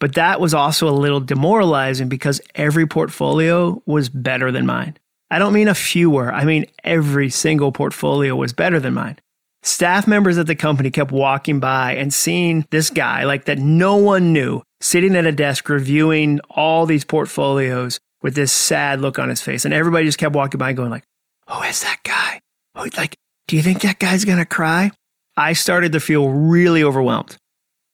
but 0.00 0.14
that 0.14 0.40
was 0.40 0.54
also 0.54 0.88
a 0.88 0.90
little 0.90 1.20
demoralizing 1.20 2.08
because 2.08 2.40
every 2.54 2.86
portfolio 2.86 3.82
was 3.86 4.08
better 4.08 4.52
than 4.52 4.66
mine. 4.66 4.98
I 5.30 5.38
don't 5.38 5.54
mean 5.54 5.68
a 5.68 5.74
few 5.74 6.10
were, 6.10 6.32
I 6.32 6.44
mean 6.44 6.66
every 6.84 7.30
single 7.30 7.72
portfolio 7.72 8.36
was 8.36 8.52
better 8.52 8.78
than 8.78 8.94
mine. 8.94 9.18
Staff 9.62 10.08
members 10.08 10.38
at 10.38 10.46
the 10.46 10.56
company 10.56 10.90
kept 10.90 11.12
walking 11.12 11.60
by 11.60 11.94
and 11.94 12.12
seeing 12.12 12.66
this 12.70 12.90
guy 12.90 13.24
like 13.24 13.44
that 13.44 13.58
no 13.58 13.96
one 13.96 14.32
knew 14.32 14.60
sitting 14.80 15.14
at 15.14 15.24
a 15.24 15.32
desk 15.32 15.68
reviewing 15.68 16.40
all 16.50 16.84
these 16.84 17.04
portfolios 17.04 18.00
with 18.22 18.34
this 18.34 18.52
sad 18.52 19.00
look 19.00 19.18
on 19.18 19.28
his 19.28 19.40
face. 19.40 19.64
And 19.64 19.72
everybody 19.72 20.04
just 20.04 20.18
kept 20.18 20.34
walking 20.34 20.58
by 20.58 20.72
going 20.72 20.90
like, 20.90 21.04
who 21.48 21.62
is 21.62 21.82
that 21.82 22.00
guy? 22.02 22.40
Like, 22.74 23.16
do 23.46 23.56
you 23.56 23.62
think 23.62 23.82
that 23.82 23.98
guy's 24.00 24.24
going 24.24 24.38
to 24.38 24.44
cry? 24.44 24.90
I 25.36 25.54
started 25.54 25.92
to 25.92 26.00
feel 26.00 26.28
really 26.28 26.82
overwhelmed. 26.82 27.36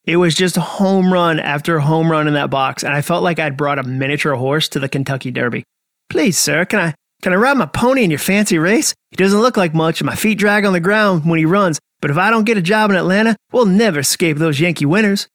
It 0.04 0.16
was 0.16 0.34
just 0.34 0.56
home 0.56 1.12
run 1.12 1.38
after 1.38 1.78
home 1.80 2.10
run 2.10 2.26
in 2.26 2.34
that 2.34 2.50
box, 2.50 2.82
and 2.82 2.94
I 2.94 3.02
felt 3.02 3.22
like 3.22 3.38
I'd 3.38 3.56
brought 3.56 3.78
a 3.78 3.82
miniature 3.82 4.34
horse 4.34 4.68
to 4.70 4.80
the 4.80 4.88
Kentucky 4.88 5.30
Derby. 5.30 5.64
Please, 6.08 6.38
sir, 6.38 6.64
can 6.64 6.80
I 6.80 6.94
can 7.20 7.32
I 7.32 7.36
ride 7.36 7.56
my 7.56 7.66
pony 7.66 8.04
in 8.04 8.10
your 8.10 8.18
fancy 8.18 8.58
race? 8.58 8.94
He 9.10 9.16
doesn't 9.16 9.40
look 9.40 9.56
like 9.56 9.74
much, 9.74 10.00
and 10.00 10.06
my 10.06 10.14
feet 10.14 10.38
drag 10.38 10.64
on 10.64 10.72
the 10.72 10.80
ground 10.80 11.28
when 11.28 11.38
he 11.38 11.44
runs, 11.44 11.78
but 12.00 12.10
if 12.10 12.16
I 12.16 12.30
don't 12.30 12.44
get 12.44 12.56
a 12.56 12.62
job 12.62 12.90
in 12.90 12.96
Atlanta, 12.96 13.36
we'll 13.52 13.66
never 13.66 14.00
escape 14.00 14.38
those 14.38 14.60
Yankee 14.60 14.86
winners. 14.86 15.28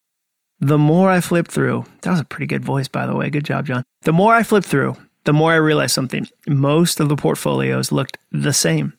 The 0.59 0.77
more 0.77 1.09
I 1.09 1.19
flipped 1.19 1.51
through, 1.51 1.85
that 2.01 2.11
was 2.11 2.21
a 2.21 2.25
pretty 2.25 2.47
good 2.47 2.63
voice, 2.63 2.87
by 2.87 3.05
the 3.05 3.15
way. 3.15 3.29
Good 3.29 3.43
job, 3.43 3.65
Jon. 3.65 3.83
The 4.03 4.13
more 4.13 4.33
I 4.33 4.43
flipped 4.43 4.67
through, 4.67 4.95
the 5.25 5.33
more 5.33 5.51
I 5.51 5.57
realized 5.57 5.93
something. 5.93 6.27
Most 6.47 6.99
of 6.99 7.09
the 7.09 7.17
portfolios 7.17 7.91
looked 7.91 8.17
the 8.31 8.53
same. 8.53 8.93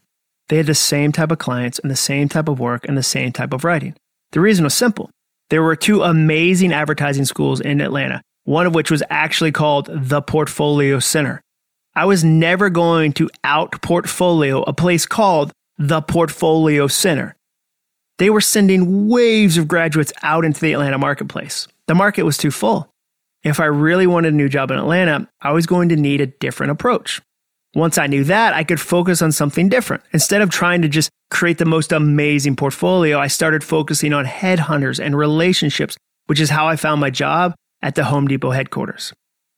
They 0.48 0.58
had 0.58 0.66
the 0.66 0.74
same 0.74 1.12
type 1.12 1.30
of 1.30 1.38
clients 1.38 1.78
and 1.78 1.90
the 1.90 1.96
same 1.96 2.28
type 2.28 2.48
of 2.48 2.60
work 2.60 2.84
and 2.86 2.96
the 2.96 3.02
same 3.02 3.32
type 3.32 3.52
of 3.52 3.64
writing. 3.64 3.94
The 4.32 4.40
reason 4.40 4.64
was 4.64 4.74
simple. 4.74 5.10
There 5.50 5.62
were 5.62 5.76
two 5.76 6.02
amazing 6.02 6.72
advertising 6.72 7.24
schools 7.24 7.60
in 7.60 7.80
Atlanta, 7.80 8.22
one 8.44 8.66
of 8.66 8.74
which 8.74 8.90
was 8.90 9.02
actually 9.10 9.52
called 9.52 9.88
the 9.90 10.22
Portfolio 10.22 10.98
Center. 10.98 11.40
I 11.94 12.06
was 12.06 12.24
never 12.24 12.70
going 12.70 13.12
to 13.14 13.30
out 13.44 13.80
portfolio 13.80 14.62
a 14.62 14.72
place 14.72 15.06
called 15.06 15.52
the 15.78 16.02
Portfolio 16.02 16.88
Center. 16.88 17.36
They 18.18 18.30
were 18.30 18.40
sending 18.40 19.08
waves 19.08 19.56
of 19.56 19.68
graduates 19.68 20.12
out 20.22 20.44
into 20.44 20.60
the 20.60 20.72
Atlanta 20.72 20.98
marketplace. 20.98 21.68
The 21.86 21.94
market 21.94 22.24
was 22.24 22.38
too 22.38 22.50
full. 22.50 22.90
If 23.42 23.60
I 23.60 23.66
really 23.66 24.06
wanted 24.06 24.32
a 24.32 24.36
new 24.36 24.48
job 24.48 24.70
in 24.70 24.78
Atlanta, 24.78 25.28
I 25.40 25.52
was 25.52 25.66
going 25.66 25.88
to 25.90 25.96
need 25.96 26.20
a 26.20 26.26
different 26.26 26.72
approach. 26.72 27.20
Once 27.74 27.98
I 27.98 28.06
knew 28.06 28.22
that, 28.24 28.54
I 28.54 28.62
could 28.62 28.80
focus 28.80 29.20
on 29.20 29.32
something 29.32 29.68
different. 29.68 30.04
Instead 30.12 30.42
of 30.42 30.50
trying 30.50 30.82
to 30.82 30.88
just 30.88 31.10
create 31.30 31.58
the 31.58 31.64
most 31.64 31.90
amazing 31.90 32.54
portfolio, 32.54 33.18
I 33.18 33.26
started 33.26 33.64
focusing 33.64 34.12
on 34.12 34.24
headhunters 34.24 35.04
and 35.04 35.16
relationships, 35.16 35.96
which 36.26 36.38
is 36.38 36.50
how 36.50 36.68
I 36.68 36.76
found 36.76 37.00
my 37.00 37.10
job 37.10 37.54
at 37.82 37.96
the 37.96 38.04
Home 38.04 38.28
Depot 38.28 38.52
headquarters. 38.52 39.12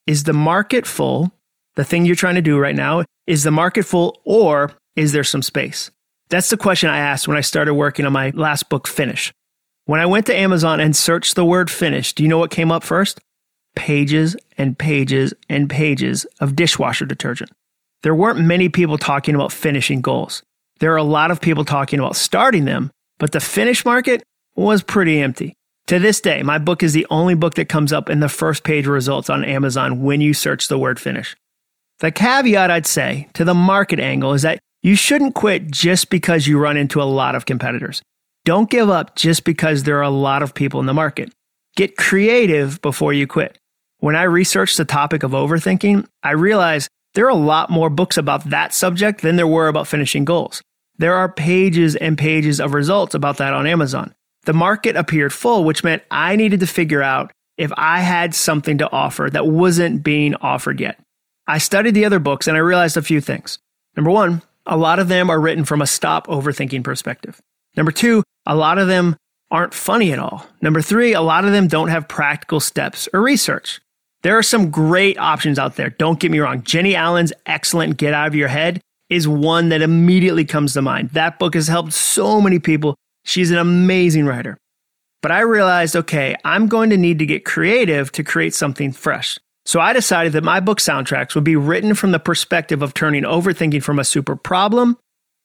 Is 0.06 0.24
the 0.24 0.32
market 0.32 0.86
full 0.86 1.30
the 1.74 1.84
thing 1.84 2.06
you're 2.06 2.16
trying 2.16 2.36
to 2.36 2.42
do 2.42 2.58
right 2.58 2.74
now? 2.74 3.04
Is 3.26 3.42
the 3.42 3.50
market 3.50 3.84
full 3.84 4.20
or 4.24 4.72
is 4.94 5.12
there 5.12 5.24
some 5.24 5.42
space? 5.42 5.90
That's 6.30 6.48
the 6.48 6.56
question 6.56 6.88
I 6.88 6.98
asked 6.98 7.28
when 7.28 7.36
I 7.36 7.42
started 7.42 7.74
working 7.74 8.06
on 8.06 8.12
my 8.12 8.30
last 8.30 8.70
book, 8.70 8.88
Finish. 8.88 9.32
When 9.84 10.00
I 10.00 10.06
went 10.06 10.26
to 10.26 10.36
Amazon 10.36 10.80
and 10.80 10.96
searched 10.96 11.36
the 11.36 11.44
word 11.44 11.70
finish, 11.70 12.12
do 12.12 12.22
you 12.22 12.28
know 12.28 12.38
what 12.38 12.50
came 12.50 12.72
up 12.72 12.82
first? 12.82 13.20
Pages 13.76 14.36
and 14.58 14.76
pages 14.76 15.34
and 15.48 15.70
pages 15.70 16.24
of 16.40 16.56
dishwasher 16.56 17.04
detergent. 17.04 17.50
There 18.06 18.14
weren't 18.14 18.38
many 18.38 18.68
people 18.68 18.98
talking 18.98 19.34
about 19.34 19.50
finishing 19.50 20.00
goals. 20.00 20.44
There 20.78 20.92
are 20.92 20.96
a 20.96 21.02
lot 21.02 21.32
of 21.32 21.40
people 21.40 21.64
talking 21.64 21.98
about 21.98 22.14
starting 22.14 22.64
them, 22.64 22.92
but 23.18 23.32
the 23.32 23.40
finish 23.40 23.84
market 23.84 24.22
was 24.54 24.80
pretty 24.80 25.20
empty. 25.20 25.54
To 25.88 25.98
this 25.98 26.20
day, 26.20 26.44
my 26.44 26.58
book 26.58 26.84
is 26.84 26.92
the 26.92 27.08
only 27.10 27.34
book 27.34 27.54
that 27.54 27.68
comes 27.68 27.92
up 27.92 28.08
in 28.08 28.20
the 28.20 28.28
first 28.28 28.62
page 28.62 28.86
results 28.86 29.28
on 29.28 29.44
Amazon 29.44 30.04
when 30.04 30.20
you 30.20 30.34
search 30.34 30.68
the 30.68 30.78
word 30.78 31.00
finish. 31.00 31.34
The 31.98 32.12
caveat 32.12 32.70
I'd 32.70 32.86
say 32.86 33.26
to 33.34 33.44
the 33.44 33.54
market 33.54 33.98
angle 33.98 34.34
is 34.34 34.42
that 34.42 34.60
you 34.84 34.94
shouldn't 34.94 35.34
quit 35.34 35.68
just 35.72 36.08
because 36.08 36.46
you 36.46 36.60
run 36.60 36.76
into 36.76 37.02
a 37.02 37.10
lot 37.10 37.34
of 37.34 37.44
competitors. 37.44 38.02
Don't 38.44 38.70
give 38.70 38.88
up 38.88 39.16
just 39.16 39.42
because 39.42 39.82
there 39.82 39.98
are 39.98 40.02
a 40.02 40.10
lot 40.10 40.44
of 40.44 40.54
people 40.54 40.78
in 40.78 40.86
the 40.86 40.94
market. 40.94 41.32
Get 41.74 41.96
creative 41.96 42.80
before 42.82 43.12
you 43.12 43.26
quit. 43.26 43.58
When 43.98 44.14
I 44.14 44.22
researched 44.22 44.76
the 44.76 44.84
topic 44.84 45.24
of 45.24 45.32
overthinking, 45.32 46.06
I 46.22 46.30
realized 46.30 46.88
there 47.16 47.24
are 47.24 47.30
a 47.30 47.34
lot 47.34 47.70
more 47.70 47.88
books 47.88 48.18
about 48.18 48.50
that 48.50 48.74
subject 48.74 49.22
than 49.22 49.36
there 49.36 49.46
were 49.46 49.68
about 49.68 49.88
finishing 49.88 50.26
goals. 50.26 50.62
There 50.98 51.14
are 51.14 51.32
pages 51.32 51.96
and 51.96 52.18
pages 52.18 52.60
of 52.60 52.74
results 52.74 53.14
about 53.14 53.38
that 53.38 53.54
on 53.54 53.66
Amazon. 53.66 54.14
The 54.44 54.52
market 54.52 54.96
appeared 54.96 55.32
full, 55.32 55.64
which 55.64 55.82
meant 55.82 56.02
I 56.10 56.36
needed 56.36 56.60
to 56.60 56.66
figure 56.66 57.02
out 57.02 57.32
if 57.56 57.72
I 57.78 58.00
had 58.00 58.34
something 58.34 58.76
to 58.78 58.92
offer 58.92 59.30
that 59.32 59.46
wasn't 59.46 60.02
being 60.02 60.34
offered 60.36 60.78
yet. 60.78 61.00
I 61.46 61.56
studied 61.56 61.94
the 61.94 62.04
other 62.04 62.18
books 62.18 62.48
and 62.48 62.56
I 62.56 62.60
realized 62.60 62.98
a 62.98 63.02
few 63.02 63.22
things. 63.22 63.58
Number 63.96 64.10
one, 64.10 64.42
a 64.66 64.76
lot 64.76 64.98
of 64.98 65.08
them 65.08 65.30
are 65.30 65.40
written 65.40 65.64
from 65.64 65.80
a 65.80 65.86
stop 65.86 66.26
overthinking 66.26 66.84
perspective. 66.84 67.40
Number 67.78 67.92
two, 67.92 68.24
a 68.44 68.54
lot 68.54 68.76
of 68.76 68.88
them 68.88 69.16
aren't 69.50 69.72
funny 69.72 70.12
at 70.12 70.18
all. 70.18 70.46
Number 70.60 70.82
three, 70.82 71.14
a 71.14 71.22
lot 71.22 71.46
of 71.46 71.52
them 71.52 71.66
don't 71.66 71.88
have 71.88 72.08
practical 72.08 72.60
steps 72.60 73.08
or 73.14 73.22
research. 73.22 73.80
There 74.26 74.36
are 74.36 74.42
some 74.42 74.72
great 74.72 75.18
options 75.18 75.56
out 75.56 75.76
there. 75.76 75.90
Don't 75.90 76.18
get 76.18 76.32
me 76.32 76.40
wrong. 76.40 76.64
Jennie 76.64 76.96
Allen's 76.96 77.32
excellent 77.46 77.96
Get 77.96 78.12
Out 78.12 78.26
of 78.26 78.34
Your 78.34 78.48
Head 78.48 78.80
is 79.08 79.28
one 79.28 79.68
that 79.68 79.82
immediately 79.82 80.44
comes 80.44 80.72
to 80.72 80.82
mind. 80.82 81.10
That 81.10 81.38
book 81.38 81.54
has 81.54 81.68
helped 81.68 81.92
so 81.92 82.40
many 82.40 82.58
people. 82.58 82.96
She's 83.24 83.52
an 83.52 83.58
amazing 83.58 84.26
writer. 84.26 84.58
But 85.22 85.30
I 85.30 85.42
realized, 85.42 85.94
okay, 85.94 86.34
I'm 86.44 86.66
going 86.66 86.90
to 86.90 86.96
need 86.96 87.20
to 87.20 87.24
get 87.24 87.44
creative 87.44 88.10
to 88.10 88.24
create 88.24 88.52
something 88.52 88.90
fresh. 88.90 89.38
So 89.64 89.78
I 89.78 89.92
decided 89.92 90.32
that 90.32 90.42
my 90.42 90.58
book 90.58 90.80
soundtracks 90.80 91.36
would 91.36 91.44
be 91.44 91.54
written 91.54 91.94
from 91.94 92.10
the 92.10 92.18
perspective 92.18 92.82
of 92.82 92.94
turning 92.94 93.22
overthinking 93.22 93.84
from 93.84 94.00
a 94.00 94.04
super 94.04 94.34
problem 94.34 94.98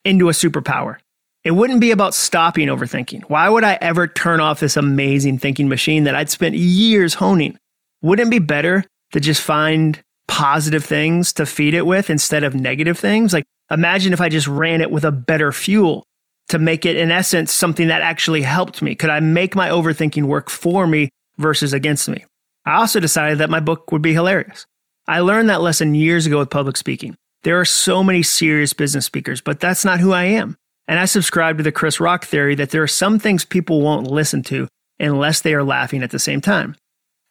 into 0.05 0.27
a 0.27 0.31
superpower. 0.31 0.97
It 1.43 1.51
wouldn't 1.51 1.81
be 1.81 1.91
about 1.91 2.15
stopping 2.15 2.67
overthinking. 2.67 3.25
Why 3.27 3.47
would 3.47 3.63
I 3.63 3.77
ever 3.79 4.07
turn 4.07 4.39
off 4.39 4.59
this 4.59 4.75
amazing 4.75 5.37
thinking 5.37 5.69
machine 5.69 6.05
that 6.05 6.15
I'd 6.15 6.31
spent 6.31 6.55
years 6.55 7.13
honing? 7.13 7.59
Wouldn't 8.01 8.27
it 8.27 8.31
be 8.31 8.39
better 8.39 8.83
to 9.11 9.19
just 9.19 9.41
find 9.41 10.01
positive 10.27 10.83
things 10.83 11.33
to 11.33 11.45
feed 11.45 11.73
it 11.73 11.85
with 11.85 12.09
instead 12.09 12.43
of 12.43 12.55
negative 12.55 12.97
things? 12.97 13.33
Like, 13.33 13.45
imagine 13.69 14.13
if 14.13 14.21
I 14.21 14.29
just 14.29 14.47
ran 14.47 14.81
it 14.81 14.91
with 14.91 15.03
a 15.03 15.11
better 15.11 15.51
fuel 15.51 16.03
to 16.49 16.59
make 16.59 16.85
it, 16.85 16.97
in 16.97 17.11
essence, 17.11 17.53
something 17.53 17.87
that 17.87 18.01
actually 18.01 18.41
helped 18.41 18.81
me. 18.81 18.95
Could 18.95 19.09
I 19.09 19.19
make 19.19 19.55
my 19.55 19.69
overthinking 19.69 20.23
work 20.23 20.49
for 20.49 20.87
me 20.87 21.09
versus 21.37 21.73
against 21.73 22.09
me? 22.09 22.25
I 22.65 22.75
also 22.75 22.99
decided 22.99 23.37
that 23.39 23.49
my 23.49 23.59
book 23.59 23.91
would 23.91 24.01
be 24.01 24.13
hilarious. 24.13 24.65
I 25.07 25.19
learned 25.19 25.49
that 25.49 25.61
lesson 25.61 25.95
years 25.95 26.25
ago 26.25 26.39
with 26.39 26.49
public 26.49 26.77
speaking. 26.77 27.15
There 27.43 27.59
are 27.59 27.65
so 27.65 28.03
many 28.03 28.21
serious 28.21 28.73
business 28.73 29.05
speakers, 29.05 29.41
but 29.41 29.59
that's 29.59 29.83
not 29.83 29.99
who 29.99 30.11
I 30.11 30.25
am. 30.25 30.57
And 30.87 30.99
I 30.99 31.05
subscribe 31.05 31.57
to 31.57 31.63
the 31.63 31.71
Chris 31.71 31.99
Rock 31.99 32.25
theory 32.25 32.55
that 32.55 32.69
there 32.69 32.83
are 32.83 32.87
some 32.87 33.17
things 33.17 33.45
people 33.45 33.81
won't 33.81 34.07
listen 34.07 34.43
to 34.43 34.67
unless 34.99 35.41
they 35.41 35.53
are 35.53 35.63
laughing 35.63 36.03
at 36.03 36.11
the 36.11 36.19
same 36.19 36.41
time. 36.41 36.75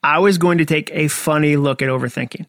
I 0.03 0.19
was 0.19 0.39
going 0.39 0.59
to 0.59 0.65
take 0.65 0.91
a 0.93 1.09
funny 1.09 1.57
look 1.57 1.83
at 1.83 1.89
overthinking. 1.89 2.47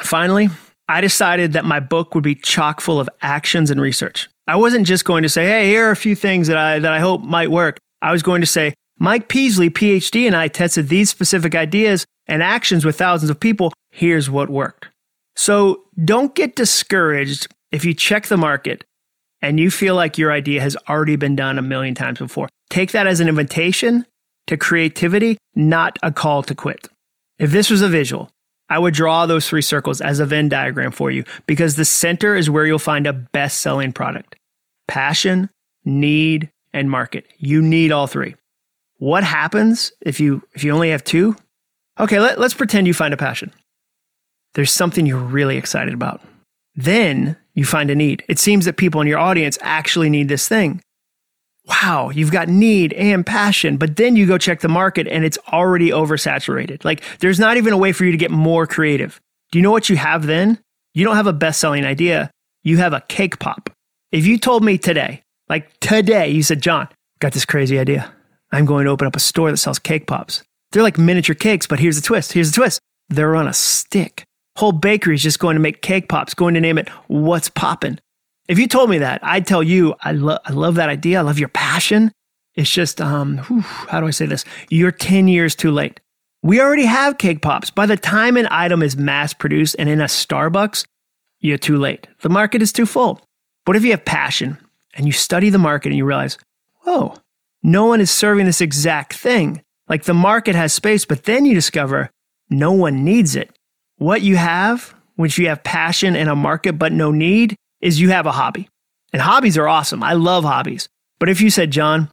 Finally, 0.00 0.48
I 0.88 1.00
decided 1.00 1.52
that 1.52 1.64
my 1.64 1.78
book 1.78 2.14
would 2.14 2.24
be 2.24 2.34
chock 2.34 2.80
full 2.80 2.98
of 2.98 3.08
actions 3.22 3.70
and 3.70 3.80
research. 3.80 4.28
I 4.46 4.56
wasn't 4.56 4.86
just 4.86 5.04
going 5.04 5.22
to 5.22 5.28
say, 5.28 5.46
hey, 5.46 5.68
here 5.68 5.86
are 5.86 5.92
a 5.92 5.96
few 5.96 6.16
things 6.16 6.48
that 6.48 6.56
I, 6.56 6.78
that 6.80 6.92
I 6.92 6.98
hope 6.98 7.22
might 7.22 7.50
work. 7.50 7.78
I 8.02 8.10
was 8.10 8.22
going 8.22 8.40
to 8.40 8.46
say, 8.46 8.74
Mike 8.98 9.28
Peasley, 9.28 9.70
PhD, 9.70 10.26
and 10.26 10.36
I 10.36 10.48
tested 10.48 10.88
these 10.88 11.08
specific 11.08 11.54
ideas 11.54 12.04
and 12.26 12.42
actions 12.42 12.84
with 12.84 12.98
thousands 12.98 13.30
of 13.30 13.38
people. 13.38 13.72
Here's 13.90 14.28
what 14.28 14.50
worked. 14.50 14.88
So 15.36 15.84
don't 16.04 16.34
get 16.34 16.56
discouraged 16.56 17.46
if 17.70 17.84
you 17.84 17.94
check 17.94 18.26
the 18.26 18.36
market 18.36 18.84
and 19.40 19.58
you 19.58 19.70
feel 19.70 19.94
like 19.94 20.18
your 20.18 20.32
idea 20.32 20.60
has 20.60 20.76
already 20.88 21.16
been 21.16 21.36
done 21.36 21.56
a 21.56 21.62
million 21.62 21.94
times 21.94 22.18
before. 22.18 22.48
Take 22.68 22.90
that 22.92 23.06
as 23.06 23.20
an 23.20 23.28
invitation 23.28 24.04
to 24.50 24.56
creativity, 24.56 25.38
not 25.54 25.96
a 26.02 26.10
call 26.10 26.42
to 26.42 26.56
quit. 26.56 26.88
If 27.38 27.52
this 27.52 27.70
was 27.70 27.82
a 27.82 27.88
visual, 27.88 28.30
I 28.68 28.80
would 28.80 28.94
draw 28.94 29.24
those 29.24 29.48
three 29.48 29.62
circles 29.62 30.00
as 30.00 30.18
a 30.18 30.26
Venn 30.26 30.48
diagram 30.48 30.90
for 30.90 31.08
you 31.08 31.22
because 31.46 31.76
the 31.76 31.84
center 31.84 32.34
is 32.34 32.50
where 32.50 32.66
you'll 32.66 32.80
find 32.80 33.06
a 33.06 33.12
best 33.12 33.60
selling 33.60 33.92
product 33.92 34.34
passion, 34.88 35.48
need, 35.84 36.50
and 36.72 36.90
market. 36.90 37.26
You 37.38 37.62
need 37.62 37.92
all 37.92 38.08
three. 38.08 38.34
What 38.98 39.22
happens 39.22 39.92
if 40.00 40.18
you 40.18 40.42
if 40.52 40.64
you 40.64 40.72
only 40.72 40.90
have 40.90 41.04
two? 41.04 41.36
Okay, 42.00 42.18
let, 42.18 42.40
let's 42.40 42.54
pretend 42.54 42.88
you 42.88 42.94
find 42.94 43.14
a 43.14 43.16
passion. 43.16 43.52
There's 44.54 44.72
something 44.72 45.06
you're 45.06 45.18
really 45.18 45.58
excited 45.58 45.94
about. 45.94 46.22
Then 46.74 47.36
you 47.54 47.64
find 47.64 47.88
a 47.88 47.94
need. 47.94 48.24
It 48.28 48.40
seems 48.40 48.64
that 48.64 48.76
people 48.76 49.00
in 49.00 49.06
your 49.06 49.18
audience 49.20 49.58
actually 49.60 50.10
need 50.10 50.28
this 50.28 50.48
thing 50.48 50.82
wow, 51.70 52.10
you've 52.10 52.32
got 52.32 52.48
need 52.48 52.92
and 52.94 53.24
passion, 53.24 53.76
but 53.76 53.96
then 53.96 54.16
you 54.16 54.26
go 54.26 54.36
check 54.36 54.60
the 54.60 54.68
market 54.68 55.06
and 55.06 55.24
it's 55.24 55.38
already 55.52 55.90
oversaturated. 55.90 56.84
Like 56.84 57.02
there's 57.20 57.38
not 57.38 57.56
even 57.56 57.72
a 57.72 57.78
way 57.78 57.92
for 57.92 58.04
you 58.04 58.10
to 58.10 58.18
get 58.18 58.30
more 58.30 58.66
creative. 58.66 59.20
Do 59.52 59.58
you 59.58 59.62
know 59.62 59.70
what 59.70 59.88
you 59.88 59.96
have 59.96 60.26
then? 60.26 60.58
You 60.94 61.04
don't 61.04 61.16
have 61.16 61.28
a 61.28 61.32
best 61.32 61.60
selling 61.60 61.84
idea. 61.84 62.30
You 62.64 62.78
have 62.78 62.92
a 62.92 63.02
cake 63.08 63.38
pop. 63.38 63.70
If 64.10 64.26
you 64.26 64.38
told 64.38 64.64
me 64.64 64.78
today, 64.78 65.22
like 65.48 65.78
today, 65.80 66.28
you 66.28 66.42
said, 66.42 66.60
Jon, 66.60 66.88
got 67.20 67.32
this 67.32 67.44
crazy 67.44 67.78
idea. 67.78 68.12
I'm 68.52 68.66
going 68.66 68.84
to 68.84 68.90
open 68.90 69.06
up 69.06 69.16
a 69.16 69.20
store 69.20 69.50
that 69.50 69.56
sells 69.58 69.78
cake 69.78 70.06
pops. 70.06 70.42
They're 70.72 70.82
like 70.82 70.98
miniature 70.98 71.34
cakes, 71.34 71.66
but 71.66 71.78
here's 71.78 71.96
the 71.96 72.02
twist. 72.02 72.32
Here's 72.32 72.50
the 72.50 72.56
twist. 72.56 72.80
They're 73.08 73.36
on 73.36 73.48
a 73.48 73.52
stick. 73.52 74.24
Whole 74.56 74.72
bakery 74.72 75.14
is 75.14 75.22
just 75.22 75.38
going 75.38 75.54
to 75.54 75.60
make 75.60 75.82
cake 75.82 76.08
pops, 76.08 76.34
going 76.34 76.54
to 76.54 76.60
name 76.60 76.78
it 76.78 76.88
What's 77.06 77.48
Poppin'. 77.48 78.00
If 78.50 78.58
you 78.58 78.66
told 78.66 78.90
me 78.90 78.98
that, 78.98 79.20
I'd 79.22 79.46
tell 79.46 79.62
you, 79.62 79.94
I, 80.00 80.10
lo- 80.10 80.40
I 80.44 80.50
love 80.50 80.74
that 80.74 80.88
idea. 80.88 81.20
I 81.20 81.22
love 81.22 81.38
your 81.38 81.50
passion. 81.50 82.10
It's 82.56 82.68
just, 82.68 83.00
um, 83.00 83.38
whew, 83.38 83.60
how 83.60 84.00
do 84.00 84.08
I 84.08 84.10
say 84.10 84.26
this? 84.26 84.44
You're 84.70 84.90
10 84.90 85.28
years 85.28 85.54
too 85.54 85.70
late. 85.70 86.00
We 86.42 86.60
already 86.60 86.86
have 86.86 87.18
cake 87.18 87.42
pops. 87.42 87.70
By 87.70 87.86
the 87.86 87.96
time 87.96 88.36
an 88.36 88.48
item 88.50 88.82
is 88.82 88.96
mass 88.96 89.32
produced 89.32 89.76
and 89.78 89.88
in 89.88 90.00
a 90.00 90.06
Starbucks, 90.06 90.84
you're 91.38 91.58
too 91.58 91.76
late. 91.76 92.08
The 92.22 92.28
market 92.28 92.60
is 92.60 92.72
too 92.72 92.86
full. 92.86 93.20
But 93.64 93.76
if 93.76 93.84
you 93.84 93.92
have 93.92 94.04
passion 94.04 94.58
and 94.94 95.06
you 95.06 95.12
study 95.12 95.48
the 95.50 95.58
market 95.58 95.90
and 95.90 95.96
you 95.96 96.04
realize, 96.04 96.36
whoa, 96.80 97.14
no 97.62 97.86
one 97.86 98.00
is 98.00 98.10
serving 98.10 98.46
this 98.46 98.60
exact 98.60 99.14
thing. 99.14 99.62
Like 99.88 100.04
the 100.04 100.14
market 100.14 100.56
has 100.56 100.72
space, 100.72 101.04
but 101.04 101.22
then 101.22 101.46
you 101.46 101.54
discover 101.54 102.10
no 102.48 102.72
one 102.72 103.04
needs 103.04 103.36
it. 103.36 103.56
What 103.98 104.22
you 104.22 104.38
have, 104.38 104.92
which 105.14 105.38
you 105.38 105.46
have 105.46 105.62
passion 105.62 106.16
and 106.16 106.28
a 106.28 106.34
market 106.34 106.80
but 106.80 106.90
no 106.90 107.12
need, 107.12 107.54
is 107.80 108.00
you 108.00 108.10
have 108.10 108.26
a 108.26 108.32
hobby. 108.32 108.68
And 109.12 109.20
hobbies 109.20 109.58
are 109.58 109.68
awesome. 109.68 110.02
I 110.02 110.12
love 110.12 110.44
hobbies. 110.44 110.88
But 111.18 111.28
if 111.28 111.40
you 111.40 111.50
said, 111.50 111.70
Jon, 111.70 112.10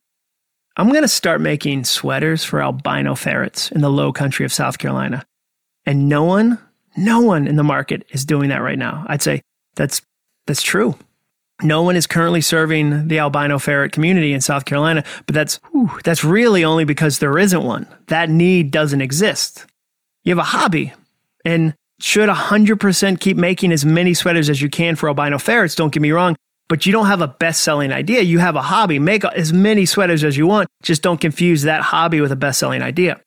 I'm 0.76 0.90
going 0.90 1.02
to 1.02 1.08
start 1.08 1.42
making 1.42 1.86
sweaters 1.86 2.44
for 2.44 2.62
albino 2.62 3.16
ferrets 3.16 3.72
in 3.72 3.82
the 3.82 3.90
low 3.90 4.12
country 4.12 4.46
of 4.46 4.54
South 4.54 4.78
Carolina, 4.78 5.26
and 5.86 6.10
no 6.10 6.24
one, 6.24 6.60
no 6.96 7.22
one 7.22 7.48
in 7.48 7.56
the 7.56 7.64
market 7.64 8.06
is 8.10 8.26
doing 8.26 8.50
that 8.50 8.62
right 8.62 8.78
now, 8.78 9.06
I'd 9.08 9.22
say 9.22 9.42
that's, 9.76 10.02
that's 10.46 10.62
true. 10.62 10.96
No 11.64 11.82
one 11.82 11.96
is 11.96 12.06
currently 12.06 12.42
serving 12.42 13.08
the 13.08 13.18
albino 13.18 13.58
ferret 13.58 13.92
community 13.92 14.34
in 14.34 14.42
South 14.42 14.66
Carolina, 14.66 15.04
but 15.26 15.34
that's, 15.34 15.60
whew, 15.72 15.90
that's 16.04 16.24
really 16.24 16.64
only 16.64 16.86
because 16.86 17.18
there 17.18 17.40
isn't 17.40 17.64
one. 17.64 17.88
That 18.08 18.30
need 18.30 18.70
doesn't 18.70 19.02
exist. 19.02 19.66
You 20.24 20.32
have 20.32 20.38
a 20.38 20.44
hobby, 20.44 20.94
and 21.44 21.74
should 22.00 22.30
100% 22.30 23.20
keep 23.20 23.38
making 23.38 23.72
as 23.72 23.84
many 23.84 24.14
sweaters 24.14 24.50
as 24.50 24.62
you 24.62 24.70
can 24.70 24.96
for 24.96 25.10
albino 25.10 25.38
ferrets, 25.38 25.76
don't 25.76 25.92
get 25.92 26.02
me 26.02 26.12
wrong, 26.12 26.36
but 26.68 26.86
you 26.86 26.92
don't 26.92 27.08
have 27.08 27.22
a 27.22 27.28
best 27.28 27.62
selling 27.62 27.92
idea. 27.92 28.22
You 28.22 28.40
have 28.40 28.56
a 28.56 28.62
hobby. 28.62 29.00
Make 29.00 29.24
as 29.26 29.52
many 29.52 29.86
sweaters 29.86 30.24
as 30.24 30.38
you 30.38 30.46
want. 30.46 30.70
Just 30.84 31.02
don't 31.02 31.20
confuse 31.20 31.64
that 31.64 31.82
hobby 31.82 32.22
with 32.22 32.32
a 32.32 32.36
best 32.36 32.60
selling 32.60 32.82
idea. 32.82 33.20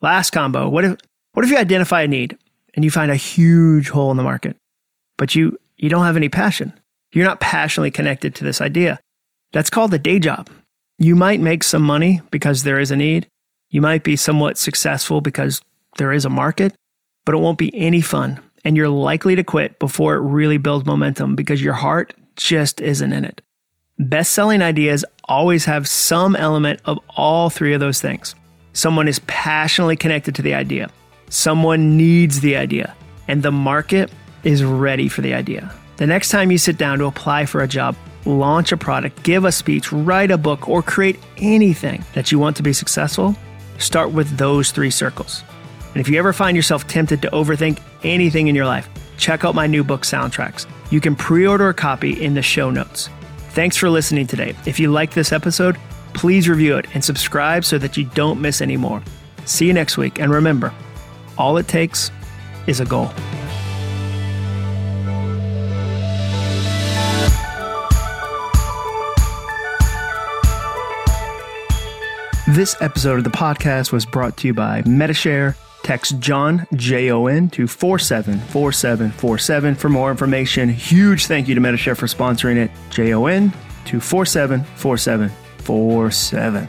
Last 0.00 0.30
combo. 0.30 0.68
What 0.68 0.84
if, 0.84 0.96
what 1.32 1.44
if 1.44 1.50
you 1.50 1.58
identify 1.58 2.02
a 2.02 2.08
need 2.08 2.38
and 2.74 2.84
you 2.84 2.90
find 2.90 3.10
a 3.10 3.16
huge 3.16 3.88
hole 3.90 4.10
in 4.10 4.16
the 4.16 4.22
market, 4.22 4.56
but 5.16 5.34
you, 5.34 5.58
you 5.76 5.88
don't 5.88 6.04
have 6.04 6.16
any 6.16 6.28
passion? 6.28 6.72
You're 7.12 7.26
not 7.26 7.40
passionately 7.40 7.90
connected 7.90 8.34
to 8.36 8.44
this 8.44 8.60
idea. 8.60 9.00
That's 9.52 9.70
called 9.70 9.92
a 9.92 9.98
day 9.98 10.18
job. 10.18 10.48
You 10.98 11.16
might 11.16 11.40
make 11.40 11.62
some 11.62 11.82
money 11.82 12.20
because 12.30 12.62
there 12.62 12.80
is 12.80 12.90
a 12.90 12.96
need. 12.96 13.26
You 13.70 13.80
might 13.80 14.02
be 14.02 14.16
somewhat 14.16 14.56
successful 14.56 15.20
because 15.20 15.60
there 15.96 16.12
is 16.12 16.24
a 16.24 16.30
market 16.30 16.74
but 17.24 17.34
it 17.34 17.38
won't 17.38 17.58
be 17.58 17.74
any 17.76 18.00
fun. 18.00 18.40
And 18.64 18.76
you're 18.76 18.88
likely 18.88 19.36
to 19.36 19.44
quit 19.44 19.78
before 19.78 20.14
it 20.14 20.20
really 20.20 20.58
builds 20.58 20.86
momentum 20.86 21.36
because 21.36 21.62
your 21.62 21.74
heart 21.74 22.14
just 22.36 22.80
isn't 22.80 23.12
in 23.12 23.24
it. 23.24 23.40
Best 23.98 24.32
selling 24.32 24.62
ideas 24.62 25.04
always 25.24 25.64
have 25.64 25.88
some 25.88 26.36
element 26.36 26.80
of 26.84 26.98
all 27.16 27.50
three 27.50 27.74
of 27.74 27.80
those 27.80 28.00
things. 28.00 28.34
Someone 28.72 29.08
is 29.08 29.18
passionately 29.20 29.96
connected 29.96 30.34
to 30.36 30.42
the 30.42 30.54
idea, 30.54 30.88
someone 31.30 31.96
needs 31.96 32.40
the 32.40 32.56
idea, 32.56 32.94
and 33.26 33.42
the 33.42 33.50
market 33.50 34.10
is 34.44 34.62
ready 34.62 35.08
for 35.08 35.20
the 35.20 35.34
idea. 35.34 35.72
The 35.96 36.06
next 36.06 36.28
time 36.28 36.52
you 36.52 36.58
sit 36.58 36.78
down 36.78 36.98
to 36.98 37.06
apply 37.06 37.46
for 37.46 37.60
a 37.60 37.68
job, 37.68 37.96
launch 38.24 38.70
a 38.70 38.76
product, 38.76 39.22
give 39.24 39.44
a 39.44 39.50
speech, 39.50 39.92
write 39.92 40.30
a 40.30 40.38
book, 40.38 40.68
or 40.68 40.80
create 40.80 41.18
anything 41.38 42.04
that 42.14 42.30
you 42.30 42.38
want 42.38 42.56
to 42.56 42.62
be 42.62 42.72
successful, 42.72 43.34
start 43.78 44.12
with 44.12 44.36
those 44.36 44.70
three 44.70 44.90
circles. 44.90 45.42
And 45.92 46.00
if 46.00 46.08
you 46.08 46.18
ever 46.18 46.32
find 46.32 46.56
yourself 46.56 46.86
tempted 46.86 47.22
to 47.22 47.30
overthink 47.30 47.80
anything 48.02 48.48
in 48.48 48.54
your 48.54 48.66
life, 48.66 48.88
check 49.16 49.44
out 49.44 49.54
my 49.54 49.66
new 49.66 49.82
book, 49.82 50.02
Soundtracks. 50.02 50.66
You 50.90 51.00
can 51.00 51.16
pre 51.16 51.46
order 51.46 51.68
a 51.68 51.74
copy 51.74 52.22
in 52.22 52.34
the 52.34 52.42
show 52.42 52.70
notes. 52.70 53.10
Thanks 53.50 53.76
for 53.76 53.90
listening 53.90 54.26
today. 54.26 54.54
If 54.66 54.78
you 54.78 54.90
like 54.90 55.14
this 55.14 55.32
episode, 55.32 55.76
please 56.14 56.48
review 56.48 56.76
it 56.76 56.86
and 56.94 57.04
subscribe 57.04 57.64
so 57.64 57.78
that 57.78 57.96
you 57.96 58.04
don't 58.14 58.40
miss 58.40 58.60
any 58.60 58.76
more. 58.76 59.02
See 59.44 59.66
you 59.66 59.72
next 59.72 59.96
week, 59.96 60.20
and 60.20 60.30
remember, 60.30 60.72
all 61.36 61.56
it 61.56 61.68
takes 61.68 62.10
is 62.66 62.80
a 62.80 62.84
goal. 62.84 63.10
This 72.48 72.74
episode 72.80 73.18
of 73.18 73.24
the 73.24 73.30
podcast 73.30 73.92
was 73.92 74.06
brought 74.06 74.36
to 74.38 74.46
you 74.46 74.54
by 74.54 74.82
Medi-Share. 74.86 75.54
Text 75.88 76.18
Jon, 76.18 76.66
J 76.74 77.10
O 77.10 77.28
N, 77.28 77.48
to 77.48 77.66
474747 77.66 79.74
for 79.74 79.88
more 79.88 80.10
information. 80.10 80.68
Huge 80.68 81.24
thank 81.24 81.48
you 81.48 81.54
to 81.54 81.62
Medi-Share 81.62 81.94
for 81.94 82.04
sponsoring 82.04 82.56
it. 82.56 82.70
J 82.90 83.14
O 83.14 83.24
N 83.24 83.54
to 83.86 83.98
474747. 83.98 86.68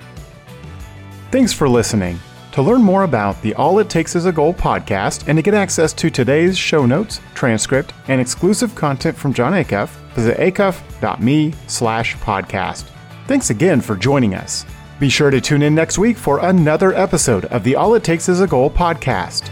Thanks 1.32 1.52
for 1.52 1.68
listening. 1.68 2.18
To 2.54 2.62
learn 2.62 2.82
more 2.82 3.04
about 3.04 3.42
the 3.42 3.54
All 3.56 3.80
It 3.80 3.90
Takes 3.90 4.16
Is 4.16 4.26
a 4.26 4.32
Goal 4.32 4.54
podcast 4.54 5.28
and 5.28 5.38
to 5.38 5.42
get 5.42 5.54
access 5.54 5.92
to 5.92 6.10
today's 6.10 6.58
show 6.58 6.86
notes, 6.86 7.20
transcript, 7.36 7.92
and 8.08 8.22
exclusive 8.22 8.74
content 8.74 9.18
from 9.18 9.34
Jon 9.34 9.52
Acuff, 9.52 9.90
visit 10.14 10.38
acuff.me 10.38 11.54
slash 11.68 12.16
podcast. 12.20 12.86
Thanks 13.28 13.50
again 13.50 13.82
for 13.82 13.98
joining 13.98 14.34
us. 14.34 14.66
Be 15.00 15.08
sure 15.10 15.32
to 15.32 15.40
tune 15.40 15.62
in 15.62 15.74
next 15.74 15.98
week 15.98 16.18
for 16.18 16.40
another 16.40 16.94
episode 16.94 17.46
of 17.46 17.64
the 17.64 17.78
All 17.78 17.96
It 17.96 18.04
Takes 18.04 18.28
Is 18.28 18.42
a 18.42 18.48
Goal 18.48 18.70
podcast. 18.70 19.50